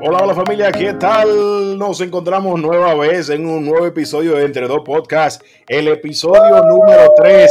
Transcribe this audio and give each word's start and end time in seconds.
Hola, 0.00 0.18
hola 0.22 0.32
familia, 0.32 0.70
¿qué 0.70 0.92
tal? 0.92 1.76
Nos 1.76 2.00
encontramos 2.00 2.60
nueva 2.60 2.94
vez 2.94 3.30
en 3.30 3.44
un 3.44 3.64
nuevo 3.64 3.84
episodio 3.84 4.36
de 4.36 4.44
Entre 4.44 4.68
Dos 4.68 4.82
Podcasts, 4.84 5.44
el 5.66 5.88
episodio 5.88 6.62
número 6.62 7.12
3. 7.16 7.50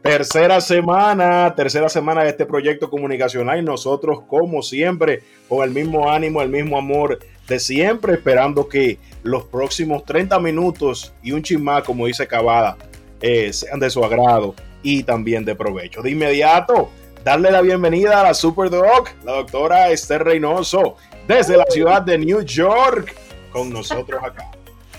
Tercera 0.00 0.62
semana, 0.62 1.54
tercera 1.54 1.90
semana 1.90 2.22
de 2.22 2.30
este 2.30 2.46
proyecto 2.46 2.88
comunicacional 2.88 3.58
y 3.58 3.62
nosotros 3.62 4.20
como 4.26 4.62
siempre, 4.62 5.22
con 5.46 5.62
el 5.62 5.74
mismo 5.74 6.10
ánimo, 6.10 6.40
el 6.40 6.48
mismo 6.48 6.78
amor 6.78 7.18
de 7.46 7.60
siempre, 7.60 8.14
esperando 8.14 8.66
que 8.66 8.98
los 9.22 9.44
próximos 9.44 10.06
30 10.06 10.38
minutos 10.38 11.12
y 11.22 11.32
un 11.32 11.42
chismá, 11.42 11.82
como 11.82 12.06
dice 12.06 12.26
Cavada, 12.26 12.78
eh, 13.20 13.52
sean 13.52 13.78
de 13.78 13.90
su 13.90 14.02
agrado 14.02 14.54
y 14.82 15.02
también 15.02 15.44
de 15.44 15.54
provecho. 15.54 16.00
De 16.00 16.12
inmediato, 16.12 16.88
darle 17.24 17.50
la 17.50 17.60
bienvenida 17.60 18.20
a 18.20 18.24
la 18.24 18.34
Super 18.34 18.70
Doc, 18.70 19.14
la 19.24 19.32
doctora 19.32 19.90
Esther 19.90 20.24
Reynoso, 20.24 20.96
desde 21.26 21.56
la 21.56 21.66
ciudad 21.66 22.02
de 22.02 22.18
New 22.18 22.42
York, 22.42 23.14
con 23.52 23.70
nosotros 23.70 24.22
acá. 24.22 24.50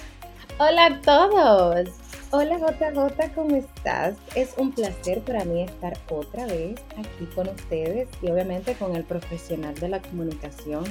Hola 0.59 0.85
a 0.87 1.01
todos. 1.01 1.89
Hola 2.31 2.59
JJ, 2.59 3.33
¿cómo 3.33 3.55
estás? 3.55 4.15
Es 4.35 4.53
un 4.57 4.71
placer 4.71 5.21
para 5.21 5.43
mí 5.45 5.63
estar 5.63 5.97
otra 6.09 6.45
vez 6.45 6.79
aquí 6.95 7.25
con 7.33 7.47
ustedes 7.49 8.07
y 8.21 8.29
obviamente 8.29 8.75
con 8.75 8.95
el 8.95 9.03
profesional 9.03 9.73
de 9.75 9.89
la 9.89 9.99
comunicación 9.99 10.83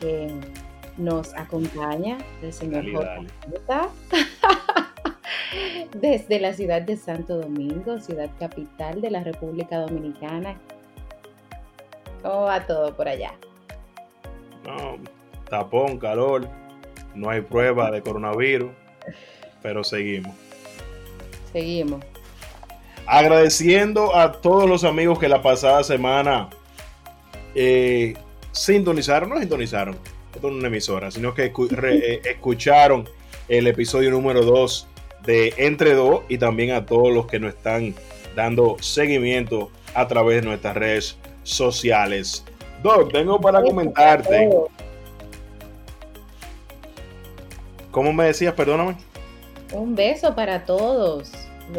que 0.00 0.34
nos 0.96 1.32
acompaña, 1.34 2.18
el 2.42 2.52
señor 2.52 2.84
JJ, 2.86 3.70
desde 5.94 6.40
la 6.40 6.52
ciudad 6.52 6.82
de 6.82 6.96
Santo 6.96 7.38
Domingo, 7.38 8.00
ciudad 8.00 8.30
capital 8.38 9.00
de 9.00 9.10
la 9.10 9.22
República 9.24 9.78
Dominicana. 9.78 10.58
¿Cómo 12.22 12.42
va 12.42 12.66
todo 12.66 12.94
por 12.94 13.08
allá? 13.08 13.32
No, 14.64 14.98
tapón, 15.48 15.98
calor, 15.98 16.48
no 17.14 17.30
hay 17.30 17.40
prueba 17.40 17.90
de 17.90 18.02
coronavirus, 18.02 18.70
pero 19.62 19.82
seguimos. 19.82 20.34
Seguimos. 21.52 22.04
Agradeciendo 23.06 24.14
a 24.14 24.32
todos 24.32 24.68
los 24.68 24.84
amigos 24.84 25.18
que 25.18 25.28
la 25.28 25.42
pasada 25.42 25.82
semana 25.82 26.50
eh, 27.54 28.14
sintonizaron, 28.52 29.30
no 29.30 29.38
sintonizaron, 29.38 29.96
esto 30.34 30.48
es 30.48 30.54
una 30.54 30.68
emisora, 30.68 31.10
sino 31.10 31.34
que 31.34 31.46
eh, 31.46 32.20
escucharon 32.24 33.08
el 33.48 33.66
episodio 33.66 34.10
número 34.12 34.42
2 34.42 34.89
de 35.24 35.54
Entre 35.56 35.94
Dos 35.94 36.22
y 36.28 36.38
también 36.38 36.72
a 36.72 36.86
todos 36.86 37.12
los 37.12 37.26
que 37.26 37.38
nos 37.38 37.54
están 37.54 37.94
dando 38.34 38.76
seguimiento 38.80 39.70
a 39.94 40.06
través 40.08 40.42
de 40.42 40.48
nuestras 40.48 40.76
redes 40.76 41.16
sociales. 41.42 42.44
Doc, 42.82 43.12
tengo 43.12 43.40
para 43.40 43.62
comentarte. 43.62 44.50
¿Cómo 47.90 48.12
me 48.12 48.26
decías? 48.26 48.54
Perdóname. 48.54 48.96
Un 49.72 49.94
beso 49.94 50.34
para 50.34 50.64
todos. 50.64 51.32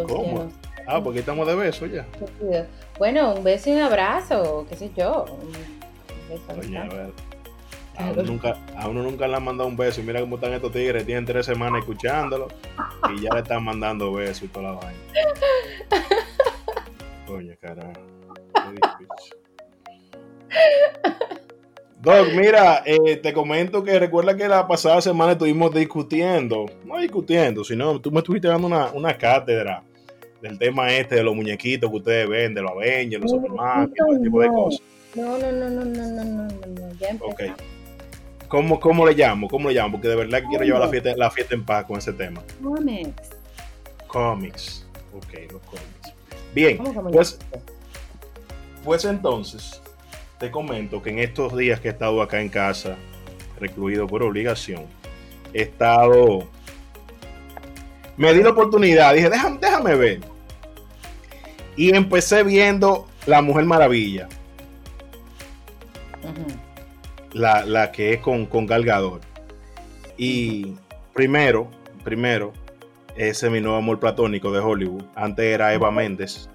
¿Cómo? 0.07 0.51
Ah, 0.87 1.01
porque 1.01 1.19
estamos 1.19 1.47
de 1.47 1.55
beso 1.55 1.85
ya. 1.85 2.05
Bueno, 2.97 3.33
un 3.33 3.43
beso 3.43 3.69
y 3.69 3.73
un 3.73 3.81
abrazo, 3.81 4.65
qué 4.69 4.75
sé 4.75 4.91
yo. 4.95 5.25
Oye, 6.57 6.77
a 6.77 6.83
ver. 6.83 7.11
A 8.01 8.11
uno, 8.11 8.23
nunca, 8.23 8.57
a 8.75 8.87
uno 8.87 9.03
nunca 9.03 9.27
le 9.27 9.35
han 9.35 9.43
mandado 9.43 9.69
un 9.69 9.77
beso. 9.77 10.01
Y 10.01 10.03
mira 10.03 10.19
cómo 10.19 10.35
están 10.35 10.53
estos 10.53 10.71
tigres. 10.71 11.05
Tienen 11.05 11.25
tres 11.25 11.45
semanas 11.45 11.79
escuchándolo. 11.79 12.47
Y 13.13 13.21
ya 13.21 13.29
le 13.33 13.41
están 13.41 13.63
mandando 13.63 14.13
besos 14.13 14.43
y 14.43 14.47
toda 14.47 14.71
la 14.71 14.79
vaina. 14.79 14.99
Coño, 17.27 17.53
carajo. 17.59 18.11
Doc, 22.01 22.29
mira, 22.35 22.81
eh, 22.83 23.17
te 23.17 23.31
comento 23.31 23.83
que 23.83 23.99
recuerda 23.99 24.35
que 24.35 24.47
la 24.47 24.67
pasada 24.67 25.01
semana 25.01 25.33
estuvimos 25.33 25.71
discutiendo, 25.71 26.65
no 26.83 26.97
discutiendo, 26.99 27.63
sino 27.63 28.01
tú 28.01 28.11
me 28.11 28.19
estuviste 28.19 28.47
dando 28.47 28.67
una, 28.95 29.17
cátedra 29.19 29.83
del 30.41 30.57
tema 30.57 30.91
este 30.91 31.15
de 31.15 31.23
los 31.23 31.35
muñequitos 31.35 31.91
que 31.91 31.97
ustedes 31.97 32.27
ven, 32.27 32.55
de 32.55 32.61
los 32.63 32.71
Avengers, 32.71 33.21
los 33.21 33.31
Superman, 33.31 33.93
no, 33.95 34.13
ese 34.13 34.23
tipo 34.23 34.41
de 34.41 34.47
cosas. 34.47 34.81
No, 35.13 35.37
no, 35.37 35.51
no, 35.51 35.69
no, 35.69 35.85
no, 35.85 36.07
no, 36.07 36.23
no, 36.23 36.43
no, 36.45 36.93
ya 36.99 37.09
empezamos. 37.09 37.33
Okay. 37.35 37.53
¿Cómo, 38.51 38.81
¿Cómo 38.81 39.05
le 39.05 39.13
llamo? 39.13 39.47
¿Cómo 39.47 39.69
le 39.69 39.75
llamo? 39.75 39.93
Porque 39.93 40.09
de 40.09 40.15
verdad 40.17 40.43
quiero 40.49 40.65
llevar 40.65 40.81
la 40.81 40.89
fiesta, 40.89 41.13
la 41.15 41.31
fiesta 41.31 41.55
en 41.55 41.63
paz 41.63 41.85
con 41.85 41.97
ese 41.97 42.11
tema. 42.11 42.43
Comics. 42.61 43.29
Comics. 44.07 44.85
Ok, 45.15 45.53
los 45.53 45.61
cómics. 45.61 46.13
Bien, 46.53 46.77
pues, 47.13 47.39
pues 48.83 49.05
entonces, 49.05 49.81
te 50.37 50.51
comento 50.51 51.01
que 51.01 51.11
en 51.11 51.19
estos 51.19 51.55
días 51.55 51.79
que 51.79 51.87
he 51.87 51.91
estado 51.91 52.21
acá 52.21 52.41
en 52.41 52.49
casa, 52.49 52.97
recluido 53.57 54.05
por 54.05 54.21
obligación, 54.21 54.85
he 55.53 55.61
estado... 55.61 56.45
Me 58.17 58.33
di 58.33 58.43
la 58.43 58.49
oportunidad, 58.49 59.13
dije, 59.13 59.29
déjame, 59.29 59.59
déjame 59.61 59.95
ver. 59.95 60.19
Y 61.77 61.95
empecé 61.95 62.43
viendo 62.43 63.07
La 63.25 63.41
Mujer 63.41 63.63
Maravilla. 63.63 64.27
La, 67.33 67.91
que 67.91 68.13
es 68.13 68.21
con, 68.21 68.45
con 68.45 68.65
Galgador. 68.65 69.21
Y 70.17 70.75
primero, 71.13 71.69
primero, 72.03 72.53
ese 73.15 73.47
es 73.47 73.51
mi 73.51 73.61
nuevo 73.61 73.77
amor 73.77 73.99
platónico 73.99 74.51
de 74.51 74.59
Hollywood. 74.59 75.03
Antes 75.15 75.45
era 75.45 75.73
Eva 75.73 75.91
Méndez, 75.91 76.49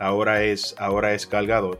ahora 0.00 0.42
es, 0.42 0.74
ahora 0.78 1.14
es 1.14 1.28
Galgador. 1.28 1.78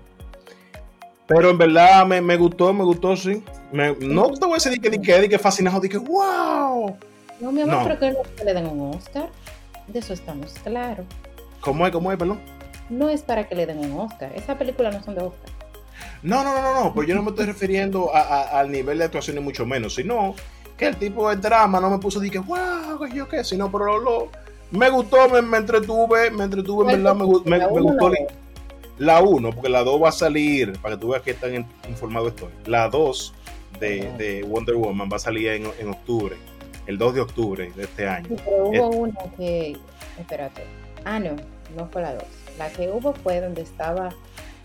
Pero 1.27 1.51
en 1.51 1.59
verdad 1.59 2.05
me, 2.05 2.21
me 2.21 2.37
gustó, 2.37 2.73
me 2.73 2.85
gustó, 2.85 3.17
sí. 3.17 3.43
no 3.73 4.31
te 4.31 4.47
voy 4.47 4.53
a 4.53 4.55
decir 4.55 4.81
que, 4.81 5.29
que, 5.29 5.39
fascinado, 5.39 5.81
que 5.81 5.97
wow. 5.97 6.97
No, 7.41 7.53
mi 7.53 7.63
amor, 7.63 7.97
pero 7.99 8.23
que 8.37 8.45
le 8.45 8.55
den 8.55 8.67
un 8.67 8.95
Oscar. 8.95 9.29
De 9.89 9.99
eso 9.99 10.13
estamos 10.13 10.53
claros. 10.63 11.07
¿Cómo 11.61 11.87
es? 11.87 11.93
¿Cómo 11.93 12.13
es, 12.13 12.19
perdón? 12.19 12.41
No 12.89 13.09
es 13.09 13.23
para 13.23 13.49
que 13.49 13.55
le 13.55 13.67
den 13.67 13.79
un 13.79 14.01
Oscar. 14.01 14.33
Esas 14.35 14.57
películas 14.57 14.95
no 14.95 15.03
son 15.03 15.15
de 15.15 15.23
Oscar. 15.23 15.51
No, 16.23 16.45
no, 16.45 16.55
no, 16.55 16.63
no, 16.63 16.85
no. 16.85 16.95
Pues 16.95 17.09
yo 17.09 17.15
no 17.15 17.23
me 17.23 17.31
estoy 17.31 17.47
refiriendo 17.47 18.15
a, 18.15 18.59
al 18.59 18.71
nivel 18.71 18.99
de 18.99 19.05
actuación 19.05 19.37
ni 19.37 19.43
mucho 19.43 19.67
menos, 19.67 19.95
sino 19.95 20.35
que 20.77 20.87
el 20.87 20.97
tipo 20.97 21.29
de 21.29 21.37
drama 21.37 21.81
no 21.81 21.91
me 21.91 21.99
puso 21.99 22.21
de 22.21 22.31
que 22.31 22.39
wow, 22.39 23.07
yo 23.13 23.29
qué, 23.29 23.45
sino 23.45 23.71
pero 23.71 23.99
lo, 23.99 24.31
me 24.73 24.89
gustó, 24.89 25.29
me, 25.29 25.43
me, 25.43 25.59
entretuve, 25.59 26.31
me 26.31 26.45
entretuve, 26.45 26.93
en 26.93 27.03
verdad, 27.03 27.15
me, 27.15 27.27
me, 27.45 27.59
me 27.59 27.81
gustó. 27.81 28.11
La 28.99 29.21
1, 29.21 29.53
porque 29.53 29.69
la 29.69 29.83
2 29.83 30.03
va 30.03 30.09
a 30.11 30.13
salir, 30.13 30.79
para 30.81 30.95
que 30.95 31.01
tú 31.01 31.09
veas 31.09 31.23
que 31.23 31.35
tan 31.35 31.67
informado 31.89 32.29
estoy. 32.29 32.51
La 32.67 32.89
2 32.89 33.35
de, 33.81 34.13
de, 34.17 34.43
Wonder 34.45 34.77
Woman 34.77 35.09
va 35.11 35.17
a 35.17 35.21
salir 35.21 35.49
en, 35.49 35.67
en, 35.79 35.89
octubre, 35.89 36.37
el 36.87 36.99
2 36.99 37.15
de 37.15 37.21
octubre 37.21 37.73
de 37.75 37.83
este 37.83 38.09
año. 38.09 38.29
pero 38.45 38.67
hubo 38.67 38.89
una 38.89 39.21
que, 39.37 39.77
espérate, 40.19 40.65
ah, 41.05 41.19
no, 41.19 41.37
no 41.77 41.89
fue 41.89 42.03
la 42.03 42.15
2. 42.15 42.25
La 42.59 42.71
que 42.71 42.89
hubo 42.89 43.13
fue 43.13 43.41
donde 43.41 43.63
estaba 43.63 44.11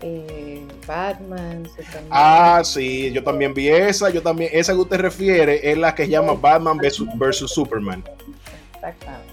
eh, 0.02 0.66
Batman, 0.86 1.66
Superman. 1.66 2.08
Ah, 2.10 2.62
sí, 2.64 3.10
yo 3.12 3.22
también 3.22 3.54
vi 3.54 3.68
esa, 3.68 4.10
yo 4.10 4.22
también, 4.22 4.50
esa 4.52 4.72
que 4.72 4.78
usted 4.78 4.98
refiere 4.98 5.70
es 5.70 5.76
la 5.76 5.94
que 5.94 6.04
se 6.04 6.10
llama 6.10 6.34
Batman 6.34 6.78
vs. 6.78 7.50
Superman. 7.50 8.04
Exactamente. 8.74 9.32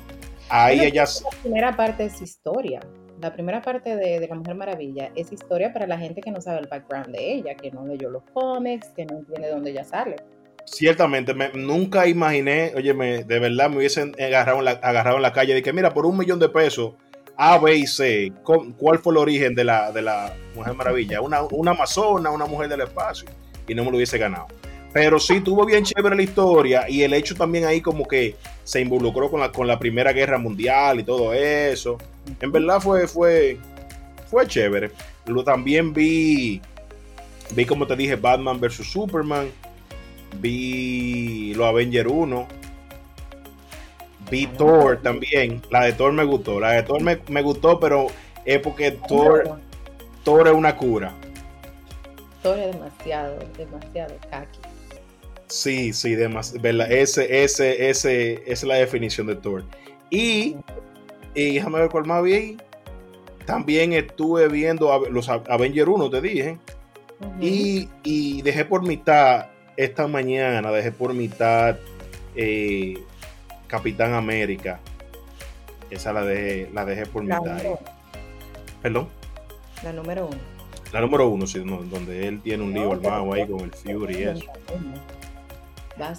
Ahí 0.49 0.79
ella... 0.81 1.03
La 1.03 1.41
primera 1.41 1.75
parte 1.75 2.05
es 2.05 2.21
historia 2.21 2.81
la 3.21 3.33
primera 3.33 3.61
parte 3.61 3.95
de, 3.95 4.27
La 4.27 4.35
Mujer 4.35 4.55
Maravilla 4.55 5.11
es 5.15 5.31
historia 5.31 5.71
para 5.71 5.87
la 5.87 5.97
gente 5.97 6.21
que 6.21 6.31
no 6.31 6.41
sabe 6.41 6.59
el 6.59 6.67
background 6.67 7.07
de 7.07 7.33
ella, 7.33 7.55
que 7.55 7.71
no 7.71 7.85
leyó 7.85 8.09
los 8.09 8.23
cómics, 8.33 8.89
que 8.95 9.05
no 9.05 9.19
entiende 9.19 9.49
dónde 9.49 9.71
ella 9.71 9.83
sale. 9.83 10.17
Ciertamente, 10.65 11.33
nunca 11.53 12.07
imaginé, 12.07 12.73
oye, 12.75 12.93
de 12.93 13.39
verdad 13.39 13.69
me 13.69 13.77
hubiesen 13.77 14.15
agarrado 14.19 14.59
en, 14.59 14.65
la, 14.65 14.71
agarrado 14.71 15.17
en 15.17 15.21
la 15.21 15.31
calle 15.31 15.53
de 15.53 15.61
que, 15.61 15.71
mira, 15.71 15.93
por 15.93 16.05
un 16.05 16.17
millón 16.17 16.39
de 16.39 16.49
pesos, 16.49 16.93
A, 17.38 17.57
B 17.57 17.75
y 17.75 17.88
C, 17.88 18.31
¿cuál 18.44 19.00
fue 19.00 19.13
el 19.13 19.18
origen 19.18 19.56
de 19.56 19.63
la, 19.63 19.92
de 19.92 20.01
la 20.01 20.33
Mujer 20.56 20.74
Maravilla? 20.74 21.21
Una, 21.21 21.42
una 21.44 21.71
amazona, 21.71 22.30
una 22.30 22.45
mujer 22.45 22.69
del 22.69 22.81
espacio, 22.81 23.27
y 23.68 23.75
no 23.75 23.83
me 23.83 23.92
lo 23.92 23.98
hubiese 23.98 24.18
ganado. 24.18 24.48
Pero 24.95 25.19
sí 25.19 25.42
tuvo 25.42 25.65
bien 25.65 25.83
chévere 25.83 26.15
la 26.15 26.24
historia 26.24 26.89
y 26.89 27.04
el 27.04 27.13
hecho 27.13 27.36
también 27.36 27.65
ahí 27.65 27.81
como 27.81 28.07
que 28.07 28.38
se 28.63 28.80
involucró 28.80 29.30
con 29.30 29.42
la, 29.42 29.51
con 29.51 29.68
la 29.68 29.77
Primera 29.77 30.13
Guerra 30.13 30.38
Mundial 30.38 31.01
y 31.01 31.04
todo 31.04 31.33
eso. 31.33 31.98
En 32.39 32.50
verdad 32.50 32.80
fue, 32.80 33.06
fue, 33.06 33.57
fue 34.31 34.48
chévere. 34.48 34.92
Lo, 35.25 35.44
también 35.44 35.94
vi, 35.94 36.62
vi 37.54 37.65
como 37.65 37.86
te 37.86 37.98
dije, 37.98 38.15
Batman 38.15 38.57
vs. 38.62 38.89
Superman. 38.89 39.50
Vi 40.39 41.54
los 41.56 41.68
Avengers 41.68 42.09
1. 42.09 42.48
Vi 44.30 44.48
Thor 44.48 45.01
también. 45.01 45.62
La 45.69 45.86
de 45.86 45.94
Thor 45.94 46.12
me 46.13 46.24
gustó. 46.24 46.60
La 46.60 46.72
de 46.72 46.83
Thor 46.83 47.01
me, 47.01 47.19
me 47.30 47.42
gustó, 47.42 47.80
pero 47.80 48.07
es 48.44 48.60
porque 48.60 48.92
Thor, 48.92 49.60
Thor 50.24 50.48
es 50.48 50.54
una 50.54 50.75
cura. 50.75 51.13
Thor 52.42 52.60
es 52.60 52.74
demasiado, 52.74 53.39
demasiado 53.57 54.16
kaki. 54.30 54.60
Sí, 55.48 55.94
sí, 55.94 56.16
demasiado. 56.16 56.83
Ese, 56.86 57.44
ese, 57.44 57.89
ese, 57.89 58.33
esa 58.33 58.51
es 58.51 58.63
la 58.63 58.75
definición 58.75 59.27
de 59.27 59.36
Thor. 59.36 59.63
Y, 60.10 60.56
y 61.33 61.56
déjame 61.56 61.80
ver 61.80 61.89
cuál 61.89 62.06
más 62.06 62.24
vi. 62.24 62.57
También 63.45 63.94
estuve 63.94 64.48
viendo 64.48 65.07
los 65.10 65.30
Avengers 65.30 65.88
1, 65.88 66.10
te 66.10 66.21
dije. 66.21 66.57
y, 67.39 67.88
y, 68.04 68.42
dejé 68.42 68.66
por 68.66 68.81
mitad 68.81 69.48
esta 69.78 70.07
mañana 70.07 70.71
dejé 70.71 70.92
por 70.92 71.13
mitad 71.13 71.78
eh, 72.36 72.98
Capitán 73.67 74.13
América. 74.13 74.79
Esa 75.89 76.13
la 76.13 76.23
dejé, 76.23 76.69
la 76.73 76.85
dejé 76.85 77.06
por 77.06 77.23
La 77.25 77.39
mitad. 77.39 77.51
número, 77.53 77.79
Perdón. 78.81 79.07
la 79.83 79.94
número 79.94 80.27
uno. 80.27 80.38
La 80.91 81.01
número 81.01 81.27
uno, 81.27 81.45
sí, 81.47 81.62
no, 81.63 81.77
donde 81.83 82.27
él 82.27 82.41
tiene 82.41 82.63
un 82.63 82.73
lío 82.73 82.85
No, 82.85 82.91
armado 82.94 83.33
ahí 83.33 83.45
con 83.47 83.59
el 83.62 83.71
Fury 83.71 84.15
y 84.17 84.23
eso. 84.23 84.45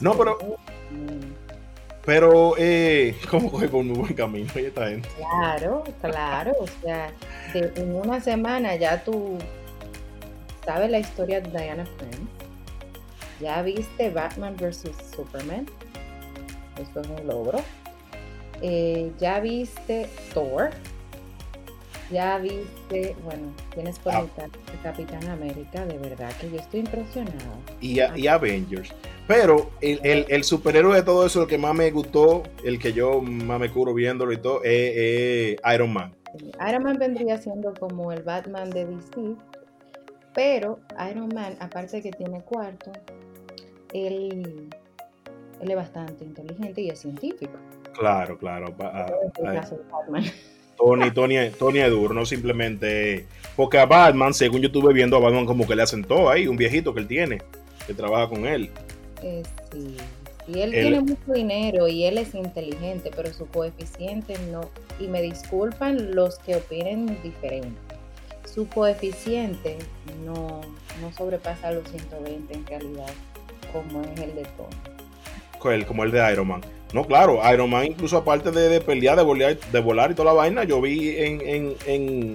No, 0.01 0.17
pero- 0.17 0.39
Pero, 2.05 2.55
eh, 2.57 3.17
¿cómo 3.31 3.51
coge 3.51 3.69
por 3.69 3.83
muy 3.85 3.97
buen 3.99 4.15
camino 4.15 4.49
esta 4.55 4.89
gente? 4.89 5.09
Claro, 5.17 5.83
claro. 6.01 6.53
O 6.61 6.67
sea, 6.83 7.11
de- 7.53 7.73
en 7.77 7.95
una 7.97 8.21
semana 8.21 8.77
ya 8.77 9.03
tú 9.03 9.39
sabes 10.65 10.89
la 10.91 10.99
historia 11.01 11.41
de 11.41 11.51
Diana 11.51 11.85
Prince. 11.99 12.19
Ya 13.41 13.61
viste 13.63 14.11
Batman 14.11 14.57
vs. 14.57 14.93
Superman. 15.15 15.67
Eso 16.81 17.01
es 17.01 17.09
un 17.09 17.27
logro. 17.27 17.59
Eh, 18.63 19.13
ya 19.19 19.41
viste 19.41 20.09
Thor. 20.33 20.71
Ya 22.11 22.39
viste, 22.39 23.17
bueno, 23.25 23.53
tienes 23.75 23.99
por 23.99 24.15
Ah. 24.15 24.25
Capitán 24.83 25.27
América. 25.29 25.85
De 25.87 25.99
verdad 25.99 26.31
que 26.41 26.49
yo 26.51 26.57
estoy 26.57 26.81
impresionada. 26.81 27.59
Y, 27.81 27.99
a- 27.99 28.17
y 28.17 28.29
Avengers. 28.29 28.91
Pero 29.27 29.71
el, 29.81 29.99
el- 30.05 30.25
el 30.29 30.45
superhéroe 30.45 30.95
de 30.95 31.03
todo 31.03 31.27
eso, 31.27 31.43
el 31.43 31.49
que 31.49 31.59
más 31.59 31.75
me 31.75 31.91
gustó, 31.91 32.45
el 32.65 32.79
que 32.79 32.93
yo 32.93 33.21
más 33.21 33.59
me 33.59 33.71
curo 33.73 33.93
viéndolo 33.93 34.33
y 34.33 34.37
todo, 34.37 34.63
es, 34.63 34.93
es 34.95 35.57
Iron 35.75 35.93
Man. 35.93 36.15
Iron 36.69 36.85
Man 36.85 36.97
vendría 36.99 37.39
siendo 37.39 37.75
como 37.75 38.13
el 38.13 38.23
Batman 38.23 38.71
de 38.71 38.87
DC, 38.87 39.35
pero 40.33 40.79
Iron 41.11 41.29
Man, 41.35 41.57
aparte 41.59 41.97
de 41.97 42.03
que 42.03 42.11
tiene 42.13 42.41
cuarto, 42.43 42.93
él, 43.93 44.69
él 45.61 45.71
es 45.71 45.77
bastante 45.77 46.25
inteligente 46.25 46.81
y 46.81 46.91
es 46.91 47.01
científico. 47.01 47.53
Claro, 47.99 48.37
claro. 48.39 48.75
pa- 48.77 48.89
a- 48.89 49.07
Es 49.07 49.39
el 49.39 49.47
a- 49.47 49.55
caso 49.61 49.77
de 49.77 49.83
Batman. 49.91 50.25
Tony, 50.77 51.11
Tony, 51.11 51.37
Tony 51.59 51.79
es 51.79 51.91
duro, 51.91 52.13
no 52.13 52.27
simplemente. 52.27 53.27
Porque 53.57 53.79
a 53.79 53.87
Batman, 53.87 54.35
según 54.35 54.61
yo 54.61 54.67
estuve 54.67 54.93
viendo, 54.93 55.17
a 55.17 55.21
Batman 55.21 55.47
como 55.47 55.67
que 55.67 55.75
le 55.75 55.83
hacen 55.83 56.05
todo 56.05 56.29
ahí, 56.29 56.47
un 56.47 56.57
viejito 56.59 56.93
que 56.93 57.01
él 57.01 57.07
tiene, 57.09 57.39
que 57.87 57.95
trabaja 57.95 58.29
con 58.29 58.47
él. 58.47 58.71
Eh, 59.23 59.43
sí. 59.73 59.97
Y 60.47 60.61
él, 60.61 60.75
Él- 60.75 60.83
tiene 60.83 61.01
mucho 61.01 61.33
dinero 61.33 61.89
y 61.89 62.05
él 62.05 62.19
es 62.19 62.35
inteligente, 62.35 63.11
pero 63.17 63.33
su 63.33 63.47
coeficiente 63.47 64.35
no. 64.53 64.69
Y 65.01 65.09
me 65.09 65.23
disculpan 65.23 66.15
los 66.15 66.39
que 66.41 66.57
opinen 66.57 67.21
diferente. 67.23 67.81
Su 68.45 68.69
coeficiente 68.69 69.79
no, 70.25 70.61
no 71.01 71.13
sobrepasa 71.17 71.73
los 71.73 71.89
120 71.91 72.53
en 72.55 72.67
realidad, 72.67 73.11
como 73.73 74.03
es 74.03 74.21
el 74.21 74.35
de 74.35 74.43
Tony. 74.57 74.96
Él, 75.65 75.87
como 75.87 76.05
el 76.05 76.11
de 76.11 76.33
Iron 76.33 76.49
Man. 76.49 76.61
No, 76.93 77.05
claro, 77.05 77.41
Iron 77.53 77.69
Man, 77.71 77.87
incluso 77.87 78.17
aparte 78.19 78.51
de, 78.53 78.69
de 78.69 78.81
pelear, 78.81 79.17
de 79.17 79.23
volar, 79.25 79.57
de 79.59 79.81
volar 79.81 80.11
y 80.11 80.15
toda 80.15 80.27
la 80.27 80.33
vaina, 80.33 80.65
yo 80.65 80.81
vi 80.81 81.17
en, 81.19 81.41
en, 81.41 81.75
en, 81.87 82.35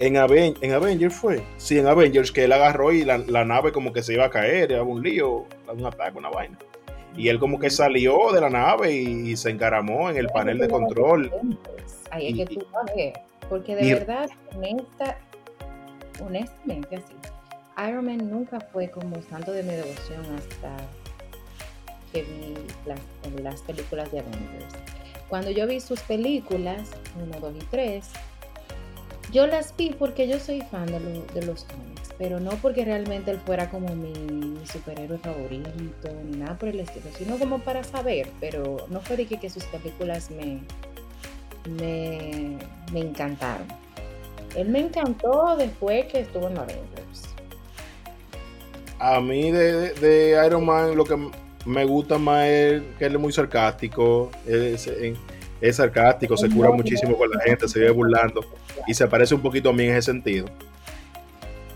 en, 0.00 0.14
Aven- 0.16 0.56
en 0.60 0.72
Avengers 0.72 1.14
fue. 1.14 1.40
Sí, 1.56 1.78
en 1.78 1.86
Avengers, 1.86 2.32
que 2.32 2.44
él 2.44 2.52
agarró 2.52 2.92
y 2.92 3.04
la, 3.04 3.18
la 3.18 3.44
nave 3.44 3.70
como 3.72 3.92
que 3.92 4.02
se 4.02 4.14
iba 4.14 4.24
a 4.26 4.30
caer, 4.30 4.72
era 4.72 4.82
un 4.82 5.02
lío, 5.02 5.44
un 5.72 5.86
ataque, 5.86 6.18
una 6.18 6.30
vaina. 6.30 6.58
Y 7.16 7.28
él 7.28 7.38
como 7.38 7.58
que 7.58 7.70
salió 7.70 8.32
de 8.32 8.40
la 8.40 8.50
nave 8.50 8.92
y, 8.92 9.36
se 9.36 9.50
encaramó 9.50 10.10
en 10.10 10.16
el 10.16 10.28
panel 10.28 10.58
de 10.58 10.68
control. 10.68 11.30
Ahí 12.10 12.28
es 12.40 12.48
que 12.48 12.54
tú. 12.56 12.66
Porque 13.48 13.74
de 13.76 13.86
y- 13.86 13.92
verdad, 13.94 14.28
honesta, 14.56 15.18
honestamente 16.24 16.96
así, 16.96 17.14
Iron 17.88 18.04
Man 18.06 18.30
nunca 18.30 18.60
fue 18.60 18.90
como 18.90 19.20
santo 19.22 19.52
de 19.52 19.62
mi 19.62 19.74
devoción 19.74 20.22
hasta 20.36 20.70
que 22.12 22.22
vi 22.22 22.54
las, 22.86 23.00
las 23.42 23.60
películas 23.62 24.10
de 24.12 24.20
Avengers. 24.20 24.74
Cuando 25.28 25.50
yo 25.50 25.66
vi 25.66 25.80
sus 25.80 26.00
películas, 26.00 26.88
1, 27.22 27.40
2 27.40 27.54
y 27.56 27.64
3, 27.66 28.06
yo 29.32 29.46
las 29.46 29.76
vi 29.76 29.90
porque 29.90 30.26
yo 30.26 30.40
soy 30.40 30.60
fan 30.60 30.86
de, 30.86 30.98
lo- 30.98 31.24
de 31.34 31.42
los 31.46 31.64
cómics, 31.64 32.10
pero 32.18 32.40
no 32.40 32.50
porque 32.56 32.84
realmente 32.84 33.30
él 33.30 33.38
fuera 33.46 33.70
como 33.70 33.94
mi, 33.94 34.58
superhéroe 34.66 35.18
favorito, 35.18 35.70
ni 36.24 36.36
nada 36.38 36.58
por 36.58 36.68
el 36.68 36.80
estilo, 36.80 37.06
sino 37.16 37.38
como 37.38 37.60
para 37.60 37.82
saber, 37.84 38.28
pero 38.40 38.76
no 38.88 39.00
fue 39.00 39.16
de 39.16 39.26
que, 39.26 39.38
que 39.40 39.48
sus 39.50 39.64
películas 39.64 40.30
me, 40.30 40.60
me, 41.78 42.58
me 42.92 43.00
encantaron. 43.00 43.66
Él 44.56 44.68
me 44.68 44.80
encantó 44.80 45.56
después 45.56 46.06
que 46.06 46.20
estuvo 46.20 46.48
en 46.48 46.58
Avengers. 46.58 47.28
A 48.98 49.20
mí 49.20 49.50
de, 49.50 49.92
de 49.94 50.44
Iron 50.46 50.66
Man 50.66 50.94
lo 50.96 51.04
que 51.04 51.16
me 51.66 51.84
gusta 51.84 52.18
más 52.18 52.46
es 52.46 52.82
que 52.98 53.04
él 53.06 53.14
es 53.14 53.20
muy 53.20 53.32
sarcástico, 53.32 54.30
es, 54.46 54.90
es 55.60 55.76
sarcástico, 55.76 56.36
se 56.36 56.48
cura 56.48 56.70
muchísimo 56.70 57.16
con 57.16 57.30
la 57.30 57.40
gente, 57.40 57.68
se 57.68 57.78
vive 57.80 57.90
burlando 57.90 58.40
y 58.86 58.94
se 58.94 59.06
parece 59.06 59.34
un 59.34 59.42
poquito 59.42 59.70
a 59.70 59.72
mí 59.72 59.84
en 59.84 59.90
ese 59.92 60.10
sentido. 60.12 60.46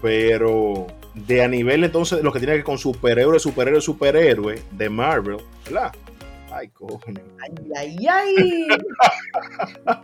Pero 0.03 0.87
de 1.15 1.43
a 1.43 1.49
nivel 1.49 1.85
entonces 1.85 2.23
lo 2.23 2.33
que 2.33 2.39
tiene 2.39 2.53
que 2.53 2.59
ver 2.59 2.65
con 2.65 2.79
superhéroe, 2.79 3.39
superhéroe, 3.39 3.81
superhéroe 3.81 4.59
de 4.73 4.89
Marvel, 4.91 5.37
¿verdad? 5.65 5.93
Ay, 6.53 6.69
coño. 6.69 6.99
¡Ay, 7.43 7.73
ay, 7.77 8.07
ay! 8.09 8.35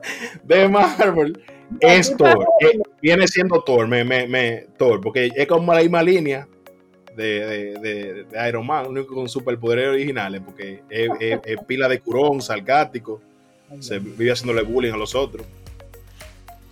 De 0.44 0.69
Marvel, 0.69 1.41
es 1.81 2.17
Thor. 2.17 2.44
eh, 2.61 2.79
viene 3.00 3.29
siendo 3.29 3.62
Thor, 3.62 3.87
me, 3.87 4.03
me, 4.05 4.27
me- 4.27 4.67
Thor, 4.77 5.00
porque 5.00 5.31
es 5.35 5.47
como 5.47 5.73
la 5.73 5.81
misma 5.81 6.03
línea 6.03 6.49
de, 7.17 7.79
de, 7.81 8.25
de- 8.25 8.49
Iron 8.49 8.67
Man, 8.67 8.87
único 8.87 9.15
con 9.15 9.29
superpoderes 9.29 9.89
originales, 9.89 10.41
porque 10.45 10.83
es, 10.89 11.11
es- 11.21 11.41
es 11.45 11.57
pila 11.67 11.89
de 11.89 12.01
curón, 12.01 12.41
sarcástico, 12.41 13.21
se 13.81 13.99
vive 13.99 14.33
haciéndole 14.33 14.62
bullying 14.62 14.93
a 14.93 14.97
los 14.97 15.15
otros. 15.15 15.47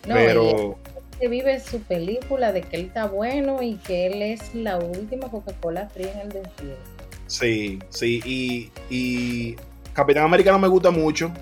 No, 0.06 0.14
pero 0.14 0.78
que 1.20 1.28
vive 1.28 1.58
su 1.60 1.80
película 1.82 2.52
de 2.52 2.62
que 2.62 2.76
él 2.76 2.86
está 2.86 3.06
bueno 3.06 3.62
y 3.62 3.74
que 3.76 4.06
él 4.06 4.22
es 4.22 4.54
la 4.54 4.78
última 4.78 5.28
Coca-Cola 5.30 5.88
fría 5.88 6.12
en 6.12 6.20
el 6.20 6.28
desierto. 6.28 6.78
sí, 7.26 7.78
sí, 7.90 8.20
y, 8.24 8.70
y 8.88 9.56
Capitán 9.92 10.24
América 10.24 10.52
no 10.52 10.58
me 10.60 10.68
gusta 10.68 10.90
mucho. 10.90 11.32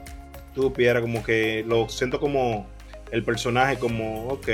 Tú 0.54 0.62
supieras, 0.62 1.02
como 1.02 1.22
que 1.22 1.62
lo 1.66 1.88
siento 1.90 2.18
como 2.18 2.66
el 3.12 3.22
personaje, 3.22 3.78
como, 3.78 4.28
ok. 4.28 4.48